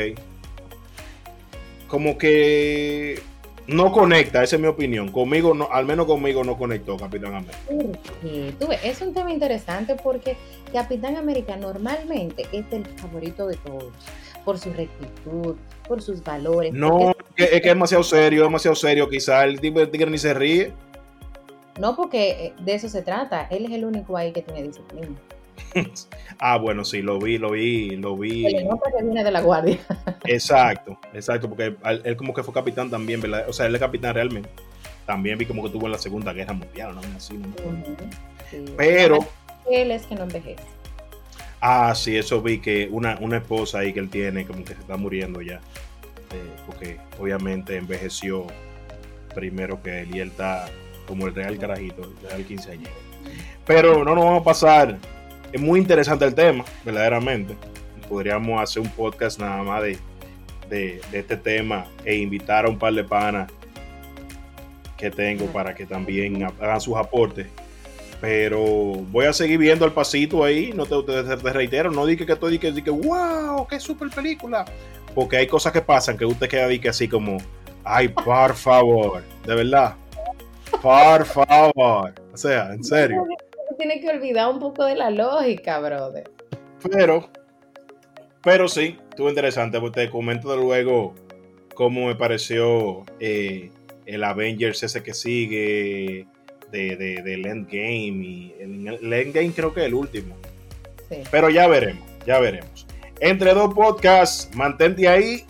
Como 1.88 2.16
que 2.18 3.20
no 3.66 3.92
conecta, 3.92 4.42
esa 4.42 4.56
es 4.56 4.62
mi 4.62 4.68
opinión. 4.68 5.10
Conmigo, 5.10 5.54
no, 5.54 5.68
al 5.70 5.86
menos 5.86 6.06
conmigo 6.06 6.42
no 6.44 6.56
conectó 6.58 6.96
Capitán 6.96 7.34
América. 7.34 7.58
Sí, 8.22 8.54
tú 8.58 8.66
ves, 8.68 8.80
es 8.84 9.00
un 9.00 9.14
tema 9.14 9.32
interesante 9.32 9.96
porque 10.02 10.36
Capitán 10.72 11.16
América 11.16 11.56
normalmente 11.56 12.46
es 12.52 12.64
el 12.72 12.84
favorito 12.98 13.46
de 13.46 13.56
todos, 13.56 13.92
por 14.44 14.58
su 14.58 14.72
rectitud, 14.72 15.56
por 15.86 16.02
sus 16.02 16.22
valores. 16.22 16.72
No, 16.72 17.12
porque- 17.16 17.22
es 17.28 17.34
que 17.36 17.44
es 17.56 17.62
que 17.62 17.68
es 17.68 17.74
demasiado 17.74 18.04
serio, 18.04 18.42
demasiado 18.44 18.74
serio. 18.74 19.08
Quizá 19.08 19.44
el 19.44 19.60
tipo 19.60 19.78
de 19.78 19.86
tigre 19.86 20.10
ni 20.10 20.18
se 20.18 20.34
ríe. 20.34 20.72
no 21.80 21.96
porque 21.96 22.30
eh, 22.46 22.52
de 22.60 22.74
eso 22.74 22.88
se 22.88 23.00
trata, 23.02 23.46
él 23.50 23.64
es 23.64 23.70
el 23.72 23.84
único 23.86 24.16
ahí 24.16 24.32
que 24.32 24.42
tiene 24.42 24.62
disciplina. 24.64 25.08
Ah, 26.44 26.56
bueno, 26.58 26.84
sí, 26.84 27.02
lo 27.02 27.20
vi, 27.20 27.38
lo 27.38 27.50
vi, 27.52 27.90
lo 27.90 28.16
vi. 28.16 28.42
nota 28.64 28.90
que 28.90 29.04
viene 29.04 29.22
de 29.22 29.30
la 29.30 29.40
guardia. 29.42 29.78
Exacto, 30.24 30.98
exacto, 31.14 31.48
porque 31.48 31.76
él, 32.04 32.16
como 32.16 32.34
que 32.34 32.42
fue 32.42 32.52
capitán 32.52 32.90
también, 32.90 33.20
¿verdad? 33.20 33.48
O 33.48 33.52
sea, 33.52 33.66
él 33.66 33.74
es 33.74 33.80
capitán 33.80 34.14
realmente. 34.14 34.48
También 35.06 35.38
vi 35.38 35.46
como 35.46 35.62
que 35.62 35.70
tuvo 35.70 35.86
en 35.86 35.92
la 35.92 35.98
Segunda 35.98 36.32
Guerra 36.32 36.52
Mundial, 36.52 36.96
¿no? 36.96 37.00
Así, 37.16 37.34
¿no? 37.34 37.46
Sí. 38.50 38.64
Pero, 38.76 39.20
Él 39.70 39.92
es 39.92 40.06
que 40.06 40.16
no 40.16 40.24
envejece. 40.24 40.64
ah, 41.60 41.92
sí, 41.94 42.16
eso 42.16 42.42
vi 42.42 42.58
que 42.58 42.88
una, 42.90 43.18
una 43.20 43.36
esposa 43.36 43.78
ahí 43.80 43.92
que 43.92 44.00
él 44.00 44.10
tiene 44.10 44.44
como 44.44 44.64
que 44.64 44.74
se 44.74 44.80
está 44.80 44.96
muriendo 44.96 45.42
ya. 45.42 45.60
Eh, 46.32 46.50
porque 46.66 46.98
obviamente 47.20 47.76
envejeció 47.76 48.46
primero 49.34 49.80
que 49.82 50.00
él 50.00 50.16
y 50.16 50.20
él 50.20 50.28
está 50.28 50.66
como 51.06 51.26
el 51.26 51.34
real 51.34 51.56
carajito, 51.58 52.02
el 52.02 52.28
real 52.28 52.44
quinceañero. 52.44 52.90
Pero 53.66 54.04
no 54.04 54.14
nos 54.14 54.24
vamos 54.24 54.40
a 54.40 54.44
pasar. 54.44 54.98
Es 55.52 55.60
muy 55.60 55.80
interesante 55.80 56.24
el 56.24 56.34
tema, 56.34 56.64
verdaderamente. 56.82 57.54
Podríamos 58.08 58.60
hacer 58.62 58.82
un 58.82 58.88
podcast 58.88 59.38
nada 59.38 59.62
más 59.62 59.82
de, 59.82 59.98
de, 60.70 61.00
este 61.12 61.36
tema 61.36 61.86
e 62.04 62.16
invitar 62.16 62.64
a 62.64 62.70
un 62.70 62.78
par 62.78 62.94
de 62.94 63.04
panas 63.04 63.52
que 64.96 65.10
tengo 65.10 65.44
para 65.46 65.74
que 65.74 65.84
también 65.84 66.42
hagan 66.42 66.80
sus 66.80 66.96
aportes. 66.96 67.48
Pero 68.18 68.60
voy 68.60 69.26
a 69.26 69.32
seguir 69.34 69.58
viendo 69.58 69.84
el 69.84 69.92
pasito 69.92 70.42
ahí. 70.42 70.72
No 70.72 70.86
te, 70.86 71.02
te, 71.02 71.36
te 71.36 71.52
reitero, 71.52 71.90
no 71.90 72.06
dije 72.06 72.24
que 72.24 72.32
estoy 72.32 72.58
que, 72.58 72.72
que 72.82 72.90
wow, 72.90 73.66
qué 73.66 73.78
super 73.78 74.08
película. 74.08 74.64
Porque 75.14 75.36
hay 75.36 75.46
cosas 75.46 75.72
que 75.72 75.82
pasan 75.82 76.16
que 76.16 76.24
usted 76.24 76.48
queda 76.48 76.68
que 76.80 76.88
así 76.88 77.08
como, 77.08 77.36
ay, 77.84 78.08
por 78.08 78.54
favor, 78.54 79.22
de 79.44 79.54
verdad, 79.54 79.96
por 80.80 81.26
favor. 81.26 82.14
O 82.32 82.36
sea, 82.36 82.72
en 82.72 82.82
serio. 82.82 83.26
Tiene 83.76 84.00
que 84.00 84.10
olvidar 84.10 84.50
un 84.50 84.58
poco 84.58 84.84
de 84.84 84.94
la 84.94 85.10
lógica, 85.10 85.78
brother. 85.78 86.30
Pero, 86.90 87.28
pero 88.42 88.68
sí, 88.68 88.98
estuvo 89.10 89.28
interesante. 89.28 89.80
Pues 89.80 89.92
te 89.92 90.10
comento 90.10 90.56
luego 90.56 91.14
cómo 91.74 92.06
me 92.06 92.14
pareció 92.14 93.04
eh, 93.20 93.70
el 94.06 94.24
Avengers 94.24 94.82
ese 94.82 95.02
que 95.02 95.14
sigue 95.14 96.26
de, 96.70 96.96
de, 96.96 97.22
del 97.22 97.46
Endgame. 97.46 98.24
Y 98.24 98.54
el, 98.58 98.88
el, 98.88 99.12
Endgame 99.12 99.52
creo 99.52 99.72
que 99.72 99.80
es 99.80 99.86
el 99.86 99.94
último. 99.94 100.36
Pero 101.30 101.50
ya 101.50 101.68
veremos, 101.68 102.08
ya 102.26 102.38
veremos. 102.40 102.86
Entre 103.20 103.54
dos 103.54 103.72
podcasts, 103.74 104.50
mantente 104.56 105.06
ahí, 105.06 105.44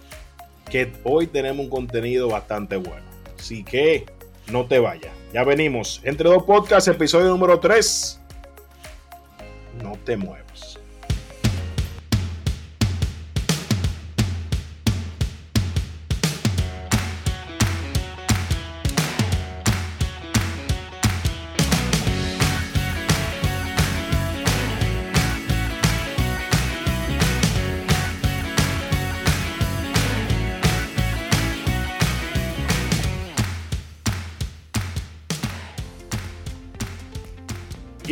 que 0.70 0.92
hoy 1.04 1.26
tenemos 1.26 1.64
un 1.64 1.70
contenido 1.70 2.28
bastante 2.28 2.76
bueno. 2.76 3.04
Así 3.38 3.64
que 3.64 4.04
no 4.52 4.66
te 4.66 4.78
vayas. 4.78 5.12
Ya 5.32 5.44
venimos. 5.44 6.00
Entre 6.04 6.28
dos 6.28 6.44
podcasts, 6.44 6.88
episodio 6.88 7.28
número 7.28 7.58
3. 7.58 8.20
No 9.82 9.92
te 10.04 10.16
muevas. 10.16 10.51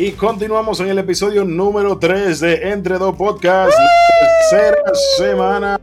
Y 0.03 0.13
continuamos 0.13 0.79
en 0.79 0.87
el 0.87 0.97
episodio 0.97 1.45
número 1.45 1.95
3 1.99 2.39
de 2.39 2.71
Entre 2.71 2.97
Dos 2.97 3.15
Podcasts, 3.15 3.75
tercera 4.49 4.95
semana 5.15 5.79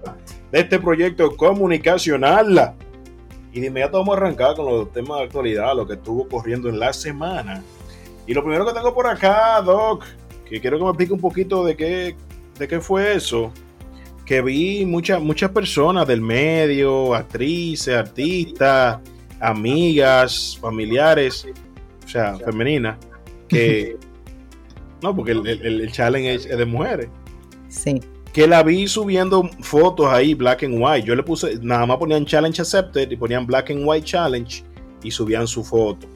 de 0.51 0.59
este 0.59 0.81
proyecto 0.81 1.37
comunicacional. 1.37 2.75
Y 3.53 3.61
de 3.61 3.69
inmediato 3.69 3.99
vamos 3.99 4.17
a 4.17 4.19
arrancar 4.19 4.57
con 4.57 4.67
los 4.67 4.93
temas 4.93 5.19
de 5.19 5.25
actualidad, 5.27 5.77
lo 5.77 5.87
que 5.87 5.95
estuvo 5.95 6.23
ocurriendo 6.23 6.69
en 6.69 6.81
la 6.81 6.93
semana. 6.93 7.63
Y 8.27 8.35
lo 8.35 8.43
primero 8.43 8.67
que 8.67 8.73
tengo 8.73 8.93
por 8.93 9.07
acá, 9.07 9.63
Doc, 9.65 10.05
que 10.51 10.61
quiero 10.61 10.79
que 10.79 10.83
me 10.83 10.91
explique 10.91 11.13
un 11.13 11.21
poquito 11.21 11.65
de 11.65 11.77
qué, 11.77 12.17
de 12.59 12.67
qué 12.67 12.81
fue 12.81 13.15
eso. 13.15 13.53
Que 14.27 14.43
vi 14.43 14.85
muchas, 14.85 15.23
muchas 15.23 15.53
personas 15.53 16.09
del 16.09 16.23
medio, 16.23 17.15
actrices, 17.15 17.95
artistas, 17.95 18.99
amigas, 19.39 20.59
familiares, 20.61 21.47
o 22.05 22.09
sea, 22.09 22.37
femeninas, 22.37 22.99
que 23.47 23.97
No, 25.03 25.15
porque 25.15 25.33
el, 25.33 25.93
challenge 25.93 26.35
es, 26.35 26.49
de 26.49 26.65
mujeres. 26.65 27.09
Sí. 27.69 28.01
Que 28.33 28.47
la 28.47 28.63
vi 28.63 28.87
subiendo 28.89 29.49
fotos 29.61 30.07
ahí, 30.07 30.35
black 30.35 30.65
and 30.65 30.77
white. 30.79 31.07
Yo 31.07 31.15
le 31.15 31.23
puse, 31.23 31.59
nada 31.63 31.87
más 31.87 31.97
ponían 31.99 32.25
challenge 32.25 32.61
accepted 32.61 33.11
y 33.11 33.17
ponían 33.17 33.47
black 33.47 33.71
and 33.71 33.83
white 33.85 34.07
challenge 34.07 34.63
y 35.03 35.11
subían 35.11 35.47
su 35.47 35.65
foto. 35.65 36.07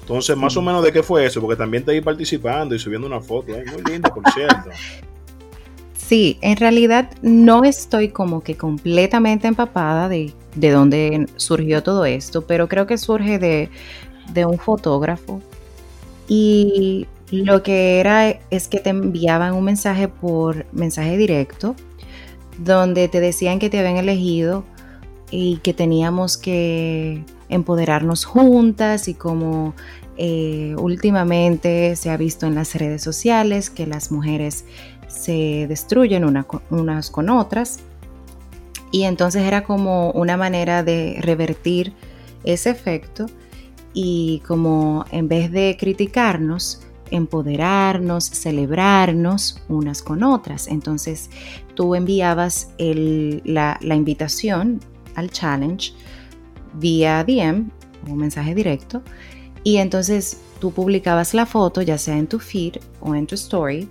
Entonces, 0.00 0.36
más 0.36 0.56
o 0.56 0.62
menos 0.62 0.84
de 0.84 0.92
qué 0.92 1.02
fue 1.02 1.24
eso, 1.24 1.40
porque 1.40 1.56
también 1.56 1.84
te 1.84 1.92
vi 1.92 2.00
participando 2.00 2.74
y 2.74 2.78
subiendo 2.78 3.06
una 3.06 3.20
foto. 3.20 3.52
muy 3.52 3.92
linda, 3.92 4.12
por 4.12 4.30
cierto. 4.32 4.70
Sí, 6.06 6.36
en 6.42 6.58
realidad 6.58 7.10
no 7.22 7.64
estoy 7.64 8.10
como 8.10 8.42
que 8.42 8.58
completamente 8.58 9.48
empapada 9.48 10.10
de, 10.10 10.34
de 10.54 10.70
dónde 10.70 11.26
surgió 11.36 11.82
todo 11.82 12.04
esto, 12.04 12.46
pero 12.46 12.68
creo 12.68 12.86
que 12.86 12.98
surge 12.98 13.38
de, 13.38 13.70
de 14.34 14.44
un 14.44 14.58
fotógrafo. 14.58 15.40
Y 16.28 17.06
lo 17.42 17.62
que 17.62 18.00
era 18.00 18.28
es 18.50 18.68
que 18.68 18.78
te 18.80 18.90
enviaban 18.90 19.54
un 19.54 19.64
mensaje 19.64 20.08
por 20.08 20.66
mensaje 20.72 21.16
directo, 21.16 21.74
donde 22.58 23.08
te 23.08 23.20
decían 23.20 23.58
que 23.58 23.70
te 23.70 23.78
habían 23.78 23.96
elegido 23.96 24.64
y 25.30 25.56
que 25.58 25.74
teníamos 25.74 26.36
que 26.36 27.24
empoderarnos 27.48 28.24
juntas 28.24 29.08
y 29.08 29.14
como 29.14 29.74
eh, 30.16 30.76
últimamente 30.78 31.96
se 31.96 32.10
ha 32.10 32.16
visto 32.16 32.46
en 32.46 32.54
las 32.54 32.74
redes 32.74 33.02
sociales 33.02 33.70
que 33.70 33.86
las 33.86 34.12
mujeres 34.12 34.64
se 35.08 35.66
destruyen 35.68 36.24
unas 36.70 37.10
con 37.10 37.30
otras. 37.30 37.80
Y 38.90 39.04
entonces 39.04 39.42
era 39.42 39.64
como 39.64 40.12
una 40.12 40.36
manera 40.36 40.84
de 40.84 41.16
revertir 41.20 41.92
ese 42.44 42.70
efecto 42.70 43.26
y 43.92 44.40
como 44.46 45.04
en 45.10 45.28
vez 45.28 45.50
de 45.50 45.76
criticarnos, 45.78 46.82
empoderarnos, 47.10 48.24
celebrarnos 48.24 49.60
unas 49.68 50.02
con 50.02 50.22
otras. 50.22 50.68
Entonces 50.68 51.30
tú 51.74 51.94
enviabas 51.94 52.70
la, 52.78 53.78
invitación 53.82 54.80
al 55.14 55.30
challenge 55.30 55.92
vía 56.74 57.24
DM 57.24 57.70
un 58.10 58.18
mensaje 58.18 58.54
directo 58.54 59.02
y 59.62 59.76
entonces 59.76 60.38
tú 60.60 60.72
publicabas 60.72 61.34
la 61.34 61.46
foto 61.46 61.82
ya 61.82 61.96
sea 61.98 62.18
en 62.18 62.26
tu 62.26 62.38
feed 62.38 62.76
o 63.00 63.14
en 63.14 63.26
tu 63.26 63.34
story 63.34 63.88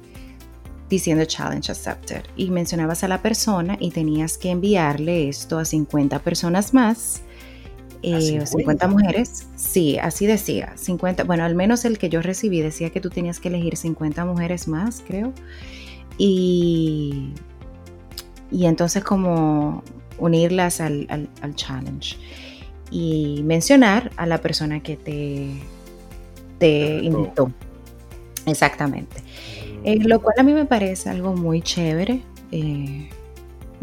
diciendo 0.89 1.25
challenge 1.25 1.71
accepted 1.71 2.23
y 2.35 2.51
mencionabas 2.51 3.03
a 3.03 3.07
la 3.07 3.21
persona 3.21 3.77
y 3.79 3.89
tenías 3.91 4.37
que 4.37 4.51
enviarle 4.51 5.29
esto 5.29 5.57
a 5.57 5.65
50 5.65 6.19
personas 6.19 6.73
más 6.73 7.23
50 8.03 8.85
eh, 8.85 8.89
mujeres, 8.89 9.47
sí, 9.55 9.97
así 9.97 10.25
decía, 10.25 10.73
50, 10.75 11.23
bueno, 11.23 11.45
al 11.45 11.55
menos 11.55 11.85
el 11.85 11.97
que 11.97 12.09
yo 12.09 12.21
recibí 12.21 12.61
decía 12.61 12.89
que 12.89 12.99
tú 12.99 13.09
tenías 13.09 13.39
que 13.39 13.47
elegir 13.47 13.77
50 13.77 14.25
mujeres 14.25 14.67
más, 14.67 15.01
creo, 15.07 15.33
y, 16.17 17.31
y 18.51 18.65
entonces 18.65 19.03
como 19.03 19.83
unirlas 20.17 20.81
al, 20.81 21.29
challenge 21.55 22.17
y 22.91 23.41
mencionar 23.43 24.11
a 24.17 24.25
la 24.25 24.39
persona 24.39 24.81
que 24.81 24.97
te, 24.97 25.49
te 26.59 27.03
invitó. 27.03 27.51
Exactamente. 28.45 29.21
Mm. 29.81 29.87
Eh, 29.87 29.99
lo 30.03 30.21
cual 30.21 30.35
a 30.37 30.43
mí 30.43 30.53
me 30.53 30.65
parece 30.65 31.09
algo 31.09 31.35
muy 31.35 31.61
chévere. 31.61 32.21
Eh, 32.51 33.09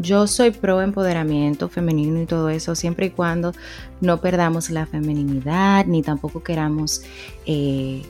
yo 0.00 0.26
soy 0.26 0.50
pro 0.50 0.80
empoderamiento 0.80 1.68
femenino 1.68 2.20
y 2.20 2.26
todo 2.26 2.48
eso, 2.48 2.74
siempre 2.74 3.06
y 3.06 3.10
cuando 3.10 3.52
no 4.00 4.20
perdamos 4.20 4.70
la 4.70 4.86
feminidad 4.86 5.84
ni 5.86 6.02
tampoco 6.02 6.42
queramos 6.42 7.02
eh, 7.46 8.02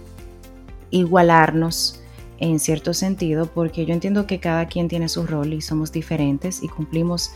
igualarnos 0.90 2.00
en 2.38 2.58
cierto 2.58 2.94
sentido, 2.94 3.46
porque 3.46 3.84
yo 3.84 3.92
entiendo 3.92 4.26
que 4.26 4.40
cada 4.40 4.66
quien 4.66 4.88
tiene 4.88 5.08
su 5.08 5.26
rol 5.26 5.52
y 5.52 5.60
somos 5.60 5.92
diferentes 5.92 6.62
y 6.62 6.68
cumplimos 6.68 7.32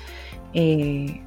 eh, 0.54 1.20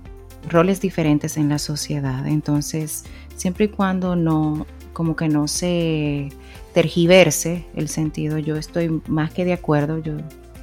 roles 0.50 0.82
diferentes 0.82 1.38
en 1.38 1.50
la 1.50 1.60
sociedad. 1.60 2.26
Entonces, 2.26 3.04
siempre 3.36 3.66
y 3.66 3.68
cuando 3.68 4.16
no, 4.16 4.66
como 4.94 5.16
que 5.16 5.28
no 5.28 5.48
se 5.48 6.30
tergiverse 6.74 7.66
el 7.76 7.88
sentido, 7.88 8.40
yo 8.40 8.56
estoy 8.56 9.02
más 9.08 9.32
que 9.32 9.46
de 9.46 9.54
acuerdo. 9.54 10.00
Yo 10.00 10.14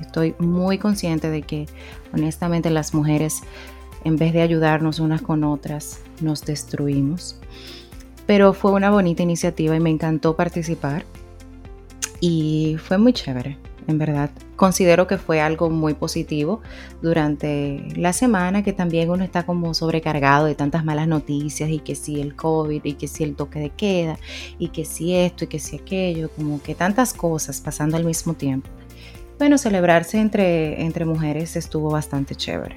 Estoy 0.00 0.34
muy 0.38 0.78
consciente 0.78 1.30
de 1.30 1.42
que 1.42 1.66
honestamente 2.12 2.70
las 2.70 2.94
mujeres, 2.94 3.42
en 4.04 4.16
vez 4.16 4.32
de 4.32 4.42
ayudarnos 4.42 5.00
unas 5.00 5.22
con 5.22 5.44
otras, 5.44 6.00
nos 6.20 6.42
destruimos. 6.42 7.38
Pero 8.26 8.54
fue 8.54 8.72
una 8.72 8.90
bonita 8.90 9.22
iniciativa 9.22 9.76
y 9.76 9.80
me 9.80 9.90
encantó 9.90 10.34
participar. 10.36 11.04
Y 12.20 12.76
fue 12.82 12.96
muy 12.96 13.12
chévere, 13.12 13.58
en 13.86 13.98
verdad. 13.98 14.30
Considero 14.56 15.06
que 15.06 15.18
fue 15.18 15.40
algo 15.40 15.68
muy 15.68 15.94
positivo 15.94 16.62
durante 17.02 17.86
la 17.96 18.12
semana, 18.12 18.62
que 18.62 18.72
también 18.72 19.10
uno 19.10 19.24
está 19.24 19.44
como 19.44 19.74
sobrecargado 19.74 20.46
de 20.46 20.54
tantas 20.54 20.84
malas 20.84 21.08
noticias 21.08 21.68
y 21.68 21.80
que 21.80 21.94
si 21.94 22.20
el 22.20 22.34
COVID 22.34 22.82
y 22.84 22.94
que 22.94 23.08
si 23.08 23.24
el 23.24 23.34
toque 23.34 23.58
de 23.58 23.70
queda 23.70 24.16
y 24.58 24.68
que 24.68 24.84
si 24.84 25.14
esto 25.14 25.44
y 25.44 25.48
que 25.48 25.58
si 25.58 25.76
aquello, 25.76 26.30
como 26.30 26.62
que 26.62 26.74
tantas 26.74 27.12
cosas 27.12 27.60
pasando 27.60 27.96
al 27.96 28.04
mismo 28.04 28.34
tiempo 28.34 28.70
bueno, 29.38 29.58
celebrarse 29.58 30.18
entre, 30.18 30.82
entre 30.82 31.04
mujeres 31.04 31.56
estuvo 31.56 31.90
bastante 31.90 32.34
chévere. 32.34 32.76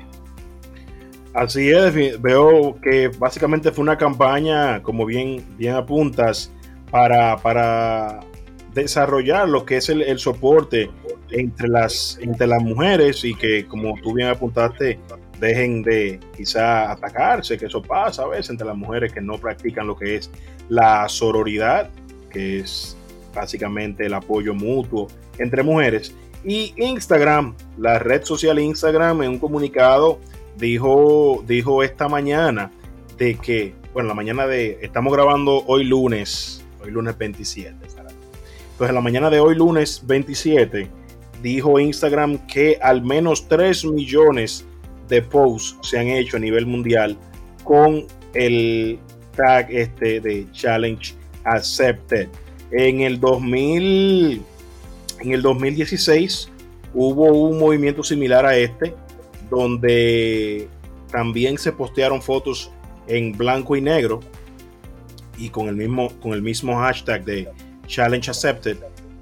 Así 1.33 1.69
es, 1.69 1.93
veo 2.19 2.79
que 2.81 3.09
básicamente 3.09 3.71
fue 3.71 3.83
una 3.83 3.97
campaña, 3.97 4.81
como 4.81 5.05
bien, 5.05 5.45
bien 5.57 5.75
apuntas, 5.75 6.51
para, 6.89 7.37
para 7.37 8.21
desarrollar 8.73 9.47
lo 9.47 9.65
que 9.65 9.77
es 9.77 9.89
el, 9.89 10.19
soporte 10.19 10.89
entre 11.29 11.67
las, 11.67 12.17
entre 12.21 12.47
las 12.47 12.61
mujeres 12.63 13.23
y 13.23 13.35
que, 13.35 13.65
como 13.65 13.95
tú 14.01 14.13
bien 14.13 14.29
apuntaste, 14.29 14.99
dejen 15.39 15.83
de 15.83 16.19
quizá 16.35 16.91
atacarse, 16.91 17.57
que 17.57 17.67
eso 17.67 17.81
pasa 17.81 18.23
a 18.23 18.27
veces 18.27 18.49
entre 18.49 18.67
las 18.67 18.77
mujeres 18.77 19.13
que 19.13 19.21
no 19.21 19.37
practican 19.37 19.87
lo 19.87 19.95
que 19.95 20.15
es 20.15 20.31
la 20.69 21.07
sororidad, 21.07 21.89
que 22.29 22.59
es 22.59 22.97
básicamente 23.33 24.05
el 24.05 24.13
apoyo 24.13 24.53
mutuo 24.53 25.07
entre 25.37 25.61
mujeres. 25.63 26.15
Y 26.47 26.73
Instagram, 26.77 27.55
la 27.77 27.99
red 27.99 28.23
social 28.23 28.57
Instagram, 28.57 29.21
en 29.21 29.31
un 29.31 29.37
comunicado 29.37 30.17
dijo, 30.57 31.43
dijo 31.45 31.83
esta 31.83 32.07
mañana 32.07 32.71
de 33.17 33.35
que, 33.35 33.75
bueno, 33.93 34.07
la 34.07 34.15
mañana 34.15 34.47
de, 34.47 34.79
estamos 34.81 35.11
grabando 35.11 35.65
hoy 35.67 35.83
lunes, 35.83 36.63
hoy 36.81 36.91
lunes 36.91 37.17
27. 37.17 37.69
Entonces, 37.69 38.95
la 38.95 39.01
mañana 39.01 39.29
de 39.29 39.41
hoy 39.41 39.55
lunes 39.55 40.01
27, 40.07 40.87
dijo 41.41 41.81
Instagram 41.81 42.37
que 42.47 42.79
al 42.81 43.01
menos 43.01 43.49
3 43.49 43.83
millones 43.83 44.65
de 45.09 45.21
posts 45.21 45.77
se 45.89 45.99
han 45.99 46.07
hecho 46.07 46.37
a 46.37 46.39
nivel 46.39 46.65
mundial 46.65 47.17
con 47.65 48.05
el 48.33 48.99
hashtag 49.35 49.67
este, 49.69 50.21
de 50.21 50.47
Challenge 50.53 51.13
Accepted. 51.43 52.29
En 52.71 53.01
el 53.01 53.19
2000, 53.19 54.41
en 55.19 55.31
el 55.31 55.41
2016 55.41 56.49
hubo 56.93 57.25
un 57.25 57.59
movimiento 57.59 58.03
similar 58.03 58.45
a 58.45 58.57
este, 58.57 58.95
donde 59.49 60.67
también 61.11 61.57
se 61.57 61.71
postearon 61.71 62.21
fotos 62.21 62.71
en 63.07 63.31
blanco 63.31 63.75
y 63.75 63.81
negro 63.81 64.19
y 65.37 65.49
con 65.49 65.67
el 65.67 65.75
mismo, 65.75 66.09
con 66.19 66.33
el 66.33 66.41
mismo 66.41 66.77
hashtag 66.77 67.23
de 67.23 67.47
Challenge 67.85 68.29
Accepted, 68.29 68.77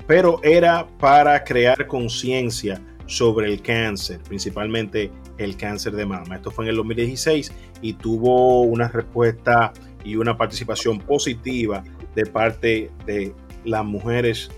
pero 0.08 0.40
era 0.44 0.88
para 1.00 1.44
crear 1.44 1.88
conciencia 1.88 2.82
sobre 3.06 3.52
el 3.52 3.62
cáncer, 3.62 4.20
principalmente 4.28 5.12
el 5.38 5.58
cáncer 5.58 5.94
de 5.94 6.06
mama. 6.06 6.36
Esto 6.36 6.52
fue 6.52 6.66
en 6.66 6.70
el 6.70 6.78
2016 6.78 7.52
y 7.82 7.94
tuvo 7.94 8.62
una 8.62 8.88
respuesta 8.88 9.74
y 10.04 10.16
una 10.16 10.38
participación 10.38 11.00
positiva 11.00 11.84
de 12.16 12.26
parte 12.26 12.92
de 13.06 13.34
las 13.66 13.84
mujeres, 13.84 14.50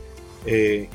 eh, 0.46 0.89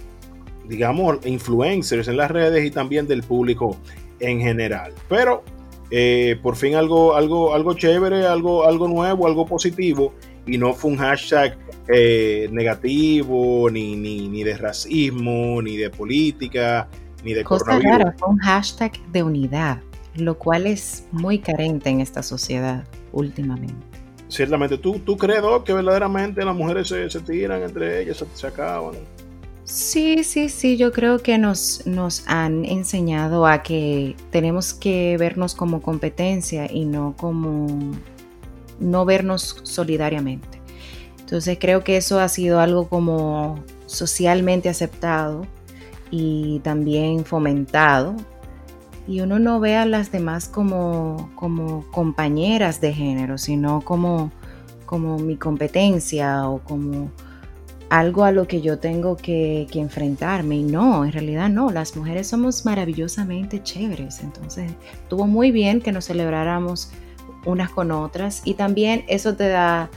digamos, 0.69 1.25
influencers 1.27 2.09
en 2.09 2.17
las 2.17 2.31
redes 2.31 2.65
y 2.65 2.71
también 2.71 3.07
del 3.07 3.23
público 3.23 3.77
en 4.21 4.41
general. 4.41 4.93
Pero 5.09 5.43
eh, 5.91 6.39
por 6.43 6.57
fin 6.57 6.75
algo, 6.75 7.15
algo, 7.15 7.55
algo 7.55 7.75
chévere, 7.75 8.27
algo, 8.27 8.65
algo 8.65 8.89
nuevo, 8.89 9.27
algo 9.27 9.47
positivo 9.47 10.15
y 10.47 10.59
no 10.59 10.73
fue 10.73 10.93
un 10.93 10.97
hashtag 10.97 11.57
eh, 11.89 12.49
negativo, 12.51 13.69
ni, 13.71 13.97
ni, 13.97 14.29
ni, 14.29 14.43
de 14.43 14.57
racismo, 14.57 15.61
ni 15.63 15.77
de 15.77 15.91
política, 15.91 16.89
ni 17.25 17.35
de 17.35 17.45
Cosa 17.45 17.79
rara, 17.79 18.15
fue 18.19 18.29
un 18.31 18.39
hashtag 18.39 18.93
de 19.13 19.23
unidad, 19.23 19.81
lo 20.15 20.39
cual 20.39 20.67
es 20.67 21.07
muy 21.13 21.39
carente 21.39 21.91
en 21.91 22.01
esta 22.01 22.23
sociedad 22.23 22.85
últimamente. 23.13 23.87
Ciertamente, 24.29 24.79
¿tú, 24.79 24.99
tú 25.01 25.17
crees, 25.17 25.43
que 25.65 25.75
verdaderamente 25.75 26.43
las 26.45 26.57
mujeres 26.57 26.89
se, 26.89 27.11
se 27.11 27.21
tiran 27.21 27.63
entre 27.63 28.03
ellas, 28.03 28.17
se, 28.17 28.27
se, 28.33 28.47
acaban? 28.47 28.95
Sí, 29.65 30.25
sí, 30.25 30.49
sí, 30.49 30.77
yo 30.77 30.91
creo 30.93 31.21
que 31.21 31.39
nos, 31.39 31.87
nos 31.87 32.25
han 32.27 32.65
enseñado 32.65 33.47
a 33.47 33.63
que 33.63 34.17
tenemos 34.31 34.75
que 34.75 35.17
vernos 35.19 35.55
como 35.55 35.81
competencia 35.83 36.71
y 36.71 36.85
no 36.85 37.15
como 37.17 37.93
no 38.81 39.05
vernos 39.05 39.61
solidariamente. 39.63 40.61
Entonces 41.21 41.59
creo 41.61 41.85
que 41.85 41.97
eso 41.97 42.19
ha 42.19 42.29
sido 42.29 42.61
algo 42.61 42.89
como 42.89 43.63
socialmente 43.87 44.69
aceptado 44.69 45.47
y 46.11 46.59
también 46.61 47.25
fomentado. 47.25 48.17
Y 49.07 49.21
uno 49.21 49.39
no 49.39 49.61
ve 49.61 49.77
a 49.77 49.87
las 49.87 50.13
demás 50.13 50.49
como, 50.49 51.31
como 51.37 51.87
compañeras 51.91 52.81
de 52.81 52.93
género, 52.93 53.39
sino 53.39 53.81
como, 53.81 54.31
como 54.87 55.19
mi 55.19 55.37
competencia 55.37 56.49
o 56.49 56.59
como 56.59 57.11
algo 57.93 58.25
a 58.25 58.33
lo 58.33 58.49
que 58.49 58.63
yo 58.63 58.79
tengo 58.79 59.19
que, 59.19 59.67
que, 59.71 59.79
enfrentarme. 59.79 60.57
Y 60.57 60.63
no, 60.63 61.05
en 61.05 61.13
realidad 61.13 61.51
no, 61.51 61.71
las 61.71 61.95
mujeres 61.95 62.27
somos 62.27 62.65
maravillosamente 62.65 63.63
chéveres. 63.63 64.21
Entonces, 64.21 64.73
estuvo 64.95 65.27
muy 65.27 65.51
bien 65.51 65.83
que 65.83 65.93
nos 65.93 66.07
celebráramos 66.07 66.91
unas 67.45 67.69
con 67.69 67.91
otras 67.91 68.41
y 68.47 68.55
también 68.55 69.05
eso 69.09 69.37
te 69.37 69.49
da 69.49 69.91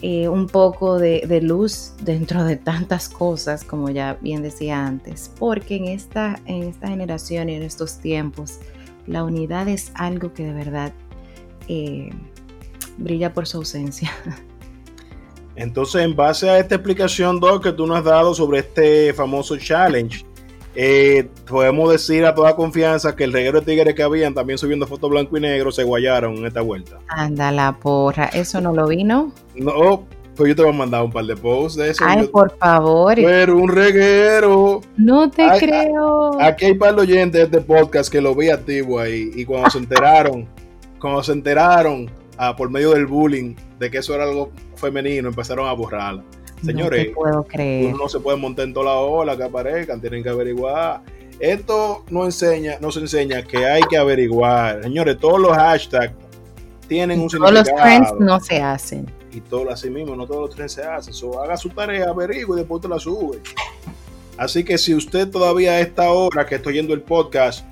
eh, 0.00 0.26
un 0.26 0.48
poco 0.48 0.98
de, 0.98 1.40
luz 1.40 1.92
dentro 2.02 2.42
de 2.42 2.56
tantas 2.56 3.08
cosas, 3.08 3.62
como 3.62 3.88
ya 3.88 4.18
bien 4.20 4.42
decía 4.42 4.84
antes, 4.84 5.30
porque 5.38 5.76
en 5.76 5.84
esta, 5.84 6.40
en 6.46 6.64
esta 6.64 6.88
generación 6.88 7.50
y 7.50 7.54
en 7.54 7.62
estos 7.62 7.98
tiempos, 7.98 8.58
la 9.06 9.22
unidad 9.22 9.68
es 9.68 9.92
algo 9.94 10.32
que 10.32 10.42
de 10.46 10.54
verdad 10.54 10.92
eh, 11.68 12.10
brilla 12.98 13.32
por 13.32 13.46
su 13.46 13.58
ausencia. 13.58 14.10
Entonces, 15.56 16.02
en 16.02 16.16
base 16.16 16.48
a 16.48 16.58
esta 16.58 16.76
explicación, 16.76 17.38
Doc, 17.38 17.62
que 17.62 17.72
tú 17.72 17.86
nos 17.86 17.98
has 17.98 18.04
dado 18.04 18.34
sobre 18.34 18.60
este 18.60 19.12
famoso 19.12 19.56
challenge, 19.58 20.24
eh, 20.74 21.28
podemos 21.46 21.92
decir 21.92 22.24
a 22.24 22.34
toda 22.34 22.56
confianza 22.56 23.14
que 23.14 23.24
el 23.24 23.32
reguero 23.32 23.60
de 23.60 23.66
tigres 23.66 23.94
que 23.94 24.02
habían 24.02 24.32
también 24.32 24.58
subiendo 24.58 24.86
fotos 24.86 25.10
blanco 25.10 25.36
y 25.36 25.40
negro 25.40 25.70
se 25.70 25.84
guayaron 25.84 26.36
en 26.38 26.46
esta 26.46 26.62
vuelta. 26.62 26.98
Anda 27.08 27.52
la 27.52 27.72
porra, 27.78 28.26
¿eso 28.26 28.60
no 28.60 28.72
lo 28.72 28.88
vino? 28.88 29.32
No, 29.54 30.06
pues 30.34 30.48
yo 30.48 30.56
te 30.56 30.62
voy 30.62 30.72
a 30.72 30.76
mandar 30.76 31.02
un 31.02 31.12
par 31.12 31.26
de 31.26 31.36
posts 31.36 31.76
de 31.76 31.90
eso. 31.90 32.02
Ay, 32.06 32.26
por 32.26 32.56
favor. 32.56 33.14
Pero 33.16 33.58
un 33.58 33.68
reguero. 33.68 34.80
No 34.96 35.30
te 35.30 35.46
creo. 35.58 36.40
Aquí 36.40 36.66
hay 36.66 36.74
par 36.74 36.94
de 36.94 37.02
oyentes 37.02 37.50
de 37.50 37.58
este 37.58 37.60
podcast 37.60 38.10
que 38.10 38.22
lo 38.22 38.34
vi 38.34 38.48
activo 38.48 38.98
ahí 38.98 39.30
y 39.34 39.44
cuando 39.44 39.68
se 39.68 39.78
enteraron, 39.78 40.48
cuando 40.98 41.22
se 41.22 41.32
enteraron 41.32 42.10
ah, 42.38 42.56
por 42.56 42.70
medio 42.70 42.92
del 42.92 43.06
bullying 43.06 43.54
de 43.82 43.90
que 43.90 43.98
eso 43.98 44.14
era 44.14 44.24
algo 44.24 44.52
femenino, 44.76 45.28
empezaron 45.28 45.68
a 45.68 45.72
borrarla. 45.72 46.22
Señores, 46.64 47.08
no 47.08 47.14
puedo 47.14 47.42
creer. 47.42 47.86
uno 47.86 48.04
no 48.04 48.08
se 48.08 48.20
puede 48.20 48.36
montar 48.36 48.66
en 48.66 48.72
toda 48.72 48.86
la 48.86 48.96
ola 49.00 49.36
que 49.36 49.42
aparezcan, 49.42 50.00
tienen 50.00 50.22
que 50.22 50.28
averiguar. 50.28 51.02
Esto 51.40 52.04
no 52.08 52.24
enseña, 52.24 52.78
nos 52.80 52.96
enseña 52.96 53.42
que 53.42 53.66
hay 53.66 53.82
que 53.90 53.96
averiguar. 53.96 54.84
Señores, 54.84 55.18
todos 55.18 55.40
los 55.40 55.50
hashtags 55.56 56.14
tienen 56.86 57.20
un 57.20 57.28
significado. 57.28 57.64
Todos 57.64 57.74
los 57.74 57.82
trends 57.82 58.20
no 58.20 58.38
se 58.38 58.62
hacen. 58.62 59.10
Y 59.32 59.40
todo 59.40 59.68
así 59.70 59.90
mismo, 59.90 60.14
no 60.14 60.26
todos 60.28 60.42
los 60.42 60.54
trends 60.54 60.74
se 60.74 60.84
hacen. 60.84 61.12
So, 61.12 61.42
haga 61.42 61.56
su 61.56 61.68
tarea, 61.70 62.10
averigüe 62.10 62.54
y 62.54 62.60
después 62.60 62.80
te 62.80 62.88
la 62.88 63.00
sube. 63.00 63.38
Así 64.36 64.62
que 64.62 64.78
si 64.78 64.94
usted 64.94 65.28
todavía 65.28 65.72
a 65.72 65.80
esta 65.80 66.12
hora 66.12 66.46
que 66.46 66.54
estoy 66.54 66.74
yendo 66.74 66.94
el 66.94 67.02
podcast, 67.02 67.66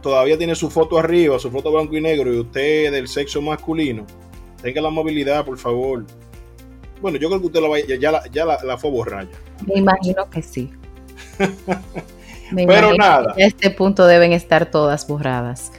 todavía 0.00 0.38
tiene 0.38 0.54
su 0.54 0.70
foto 0.70 0.98
arriba, 0.98 1.36
su 1.40 1.50
foto 1.50 1.72
blanco 1.72 1.96
y 1.96 2.00
negro, 2.00 2.32
y 2.32 2.38
usted 2.38 2.92
del 2.92 3.08
sexo 3.08 3.42
masculino, 3.42 4.06
tenga 4.62 4.80
la 4.80 4.90
movilidad, 4.90 5.44
por 5.44 5.58
favor 5.58 6.04
bueno, 7.00 7.18
yo 7.18 7.28
creo 7.28 7.40
que 7.40 7.46
usted 7.46 7.60
vaya, 7.60 7.96
ya, 7.96 8.12
la, 8.12 8.22
ya 8.30 8.44
la, 8.44 8.78
fue 8.78 8.90
borrar. 8.90 9.26
Me 9.66 9.78
imagino 9.78 10.28
que 10.30 10.42
sí. 10.42 10.70
Pero 12.54 12.94
nada. 12.94 13.34
a 13.36 13.40
este 13.40 13.70
punto 13.70 14.06
deben 14.06 14.32
estar 14.32 14.70
todas 14.70 15.06
borradas. 15.06 15.70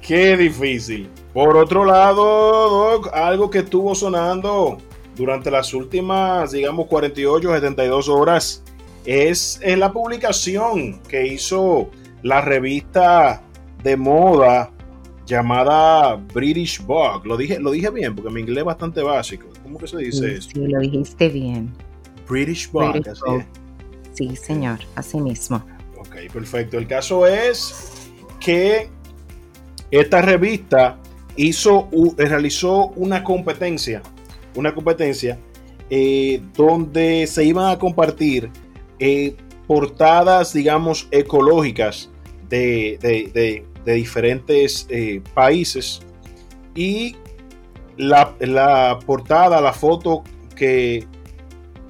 Qué 0.00 0.36
difícil. 0.36 1.10
Por 1.34 1.56
otro 1.56 1.84
lado, 1.84 2.92
Doc, 2.92 3.10
algo 3.12 3.50
que 3.50 3.58
estuvo 3.58 3.94
sonando 3.94 4.78
durante 5.16 5.50
las 5.50 5.74
últimas, 5.74 6.52
digamos, 6.52 6.86
48, 6.86 7.52
72 7.52 8.08
horas 8.08 8.62
es, 9.04 9.58
es 9.62 9.78
la 9.78 9.92
publicación 9.92 11.02
que 11.02 11.26
hizo 11.26 11.90
la 12.22 12.40
revista 12.40 13.42
de 13.82 13.96
moda 13.96 14.70
llamada 15.26 16.16
British 16.32 16.80
Vogue. 16.82 17.28
Lo 17.28 17.36
dije, 17.36 17.58
lo 17.58 17.72
dije 17.72 17.90
bien 17.90 18.14
porque 18.14 18.30
mi 18.30 18.40
inglés 18.40 18.58
es 18.58 18.64
bastante 18.64 19.02
básico. 19.02 19.48
¿Cómo 19.62 19.78
que 19.78 19.88
se 19.88 19.98
dice 19.98 20.34
eso? 20.36 20.50
Sí, 20.54 20.66
lo 20.66 20.80
dijiste 20.80 21.28
bien. 21.28 21.72
British 22.28 22.70
Vogue, 22.70 23.02
Sí, 24.14 24.34
señor, 24.34 24.78
así 24.94 25.20
mismo. 25.20 25.62
Ok, 25.98 26.32
perfecto. 26.32 26.78
El 26.78 26.86
caso 26.86 27.26
es 27.26 28.08
que 28.40 28.88
esta 29.90 30.22
revista 30.22 30.98
hizo, 31.36 31.90
realizó 32.16 32.88
una 32.96 33.22
competencia, 33.22 34.02
una 34.54 34.74
competencia 34.74 35.38
eh, 35.90 36.40
donde 36.56 37.26
se 37.26 37.44
iban 37.44 37.70
a 37.70 37.78
compartir 37.78 38.50
eh, 38.98 39.36
portadas, 39.66 40.54
digamos, 40.54 41.08
ecológicas 41.10 42.08
de, 42.48 42.98
de 43.02 43.66
diferentes 43.94 44.86
eh, 44.90 45.22
países 45.34 46.00
y 46.74 47.16
la, 47.96 48.98
portada, 49.06 49.60
la 49.60 49.72
foto 49.72 50.22
que, 50.54 51.06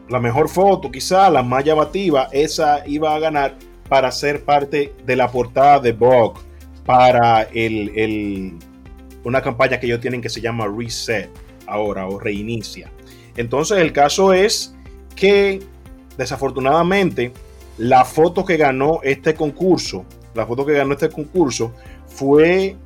la 0.09 0.21
mejor 0.21 0.49
foto 0.49 0.91
quizá, 0.91 1.29
la 1.31 1.43
más 1.43 1.65
llamativa, 1.65 2.29
esa 2.33 2.87
iba 2.87 3.15
a 3.15 3.19
ganar 3.19 3.57
para 3.89 4.11
ser 4.11 4.45
parte 4.45 4.95
de 5.05 5.17
la 5.17 5.31
portada 5.31 5.81
de 5.81 5.93
Vogue 5.93 6.41
para 6.85 7.43
el, 7.43 8.57
una 9.25 9.43
campaña 9.43 9.81
que 9.81 9.87
ellos 9.87 10.01
tienen 10.01 10.21
que 10.21 10.29
se 10.29 10.41
llama 10.41 10.67
Reset 10.69 11.31
ahora 11.67 12.07
o 12.07 12.19
reinicia. 12.19 12.91
Entonces 13.37 13.79
el 13.79 13.93
caso 13.93 14.33
es 14.33 14.75
que 15.15 15.61
desafortunadamente 16.17 17.33
la 17.79 18.05
foto 18.05 18.45
que 18.45 18.57
ganó 18.57 19.01
este 19.03 19.35
concurso 19.35 20.05
la 20.37 20.47
foto 20.47 20.65
que 20.65 20.73
ganó 20.73 20.93
este 20.93 21.09
concurso 21.09 21.73
fue 22.07 22.77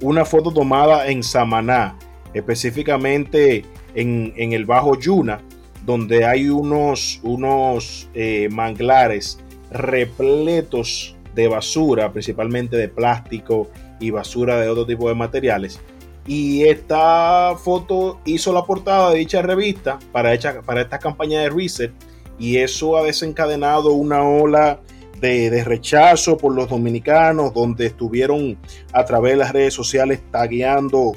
una 0.00 0.24
foto 0.24 0.52
tomada 0.52 1.08
en 1.08 1.22
Samaná, 1.22 1.96
específicamente 2.34 3.64
en, 3.94 4.52
el 4.52 4.66
Bajo 4.66 4.98
Yuna, 4.98 5.40
donde 5.84 6.24
hay 6.24 6.48
unos, 6.48 7.20
unos 7.22 8.08
eh, 8.14 8.48
manglares 8.50 9.38
repletos 9.70 11.16
de 11.34 11.48
basura, 11.48 12.12
principalmente 12.12 12.76
de 12.76 12.88
plástico 12.88 13.68
y 14.00 14.10
basura 14.10 14.60
de 14.60 14.68
otro 14.68 14.86
tipo 14.86 15.08
de 15.08 15.14
materiales. 15.14 15.80
Y 16.26 16.64
esta 16.64 17.54
foto 17.56 18.20
hizo 18.24 18.52
la 18.52 18.64
portada 18.64 19.10
de 19.10 19.18
dicha 19.18 19.42
revista 19.42 19.98
para, 20.12 20.36
para 20.64 20.80
esta 20.82 20.98
campaña 20.98 21.40
de 21.40 21.50
Reset 21.50 21.92
y 22.38 22.58
eso 22.58 22.96
ha 22.96 23.04
desencadenado 23.04 23.92
una 23.92 24.22
ola 24.22 24.80
de, 25.20 25.62
rechazo 25.64 26.36
por 26.36 26.54
los 26.54 26.68
dominicanos, 26.68 27.52
donde 27.54 27.86
estuvieron 27.86 28.58
a 28.92 29.04
través 29.04 29.32
de 29.32 29.38
las 29.38 29.52
redes 29.52 29.74
sociales 29.74 30.20
tagueando, 30.30 31.16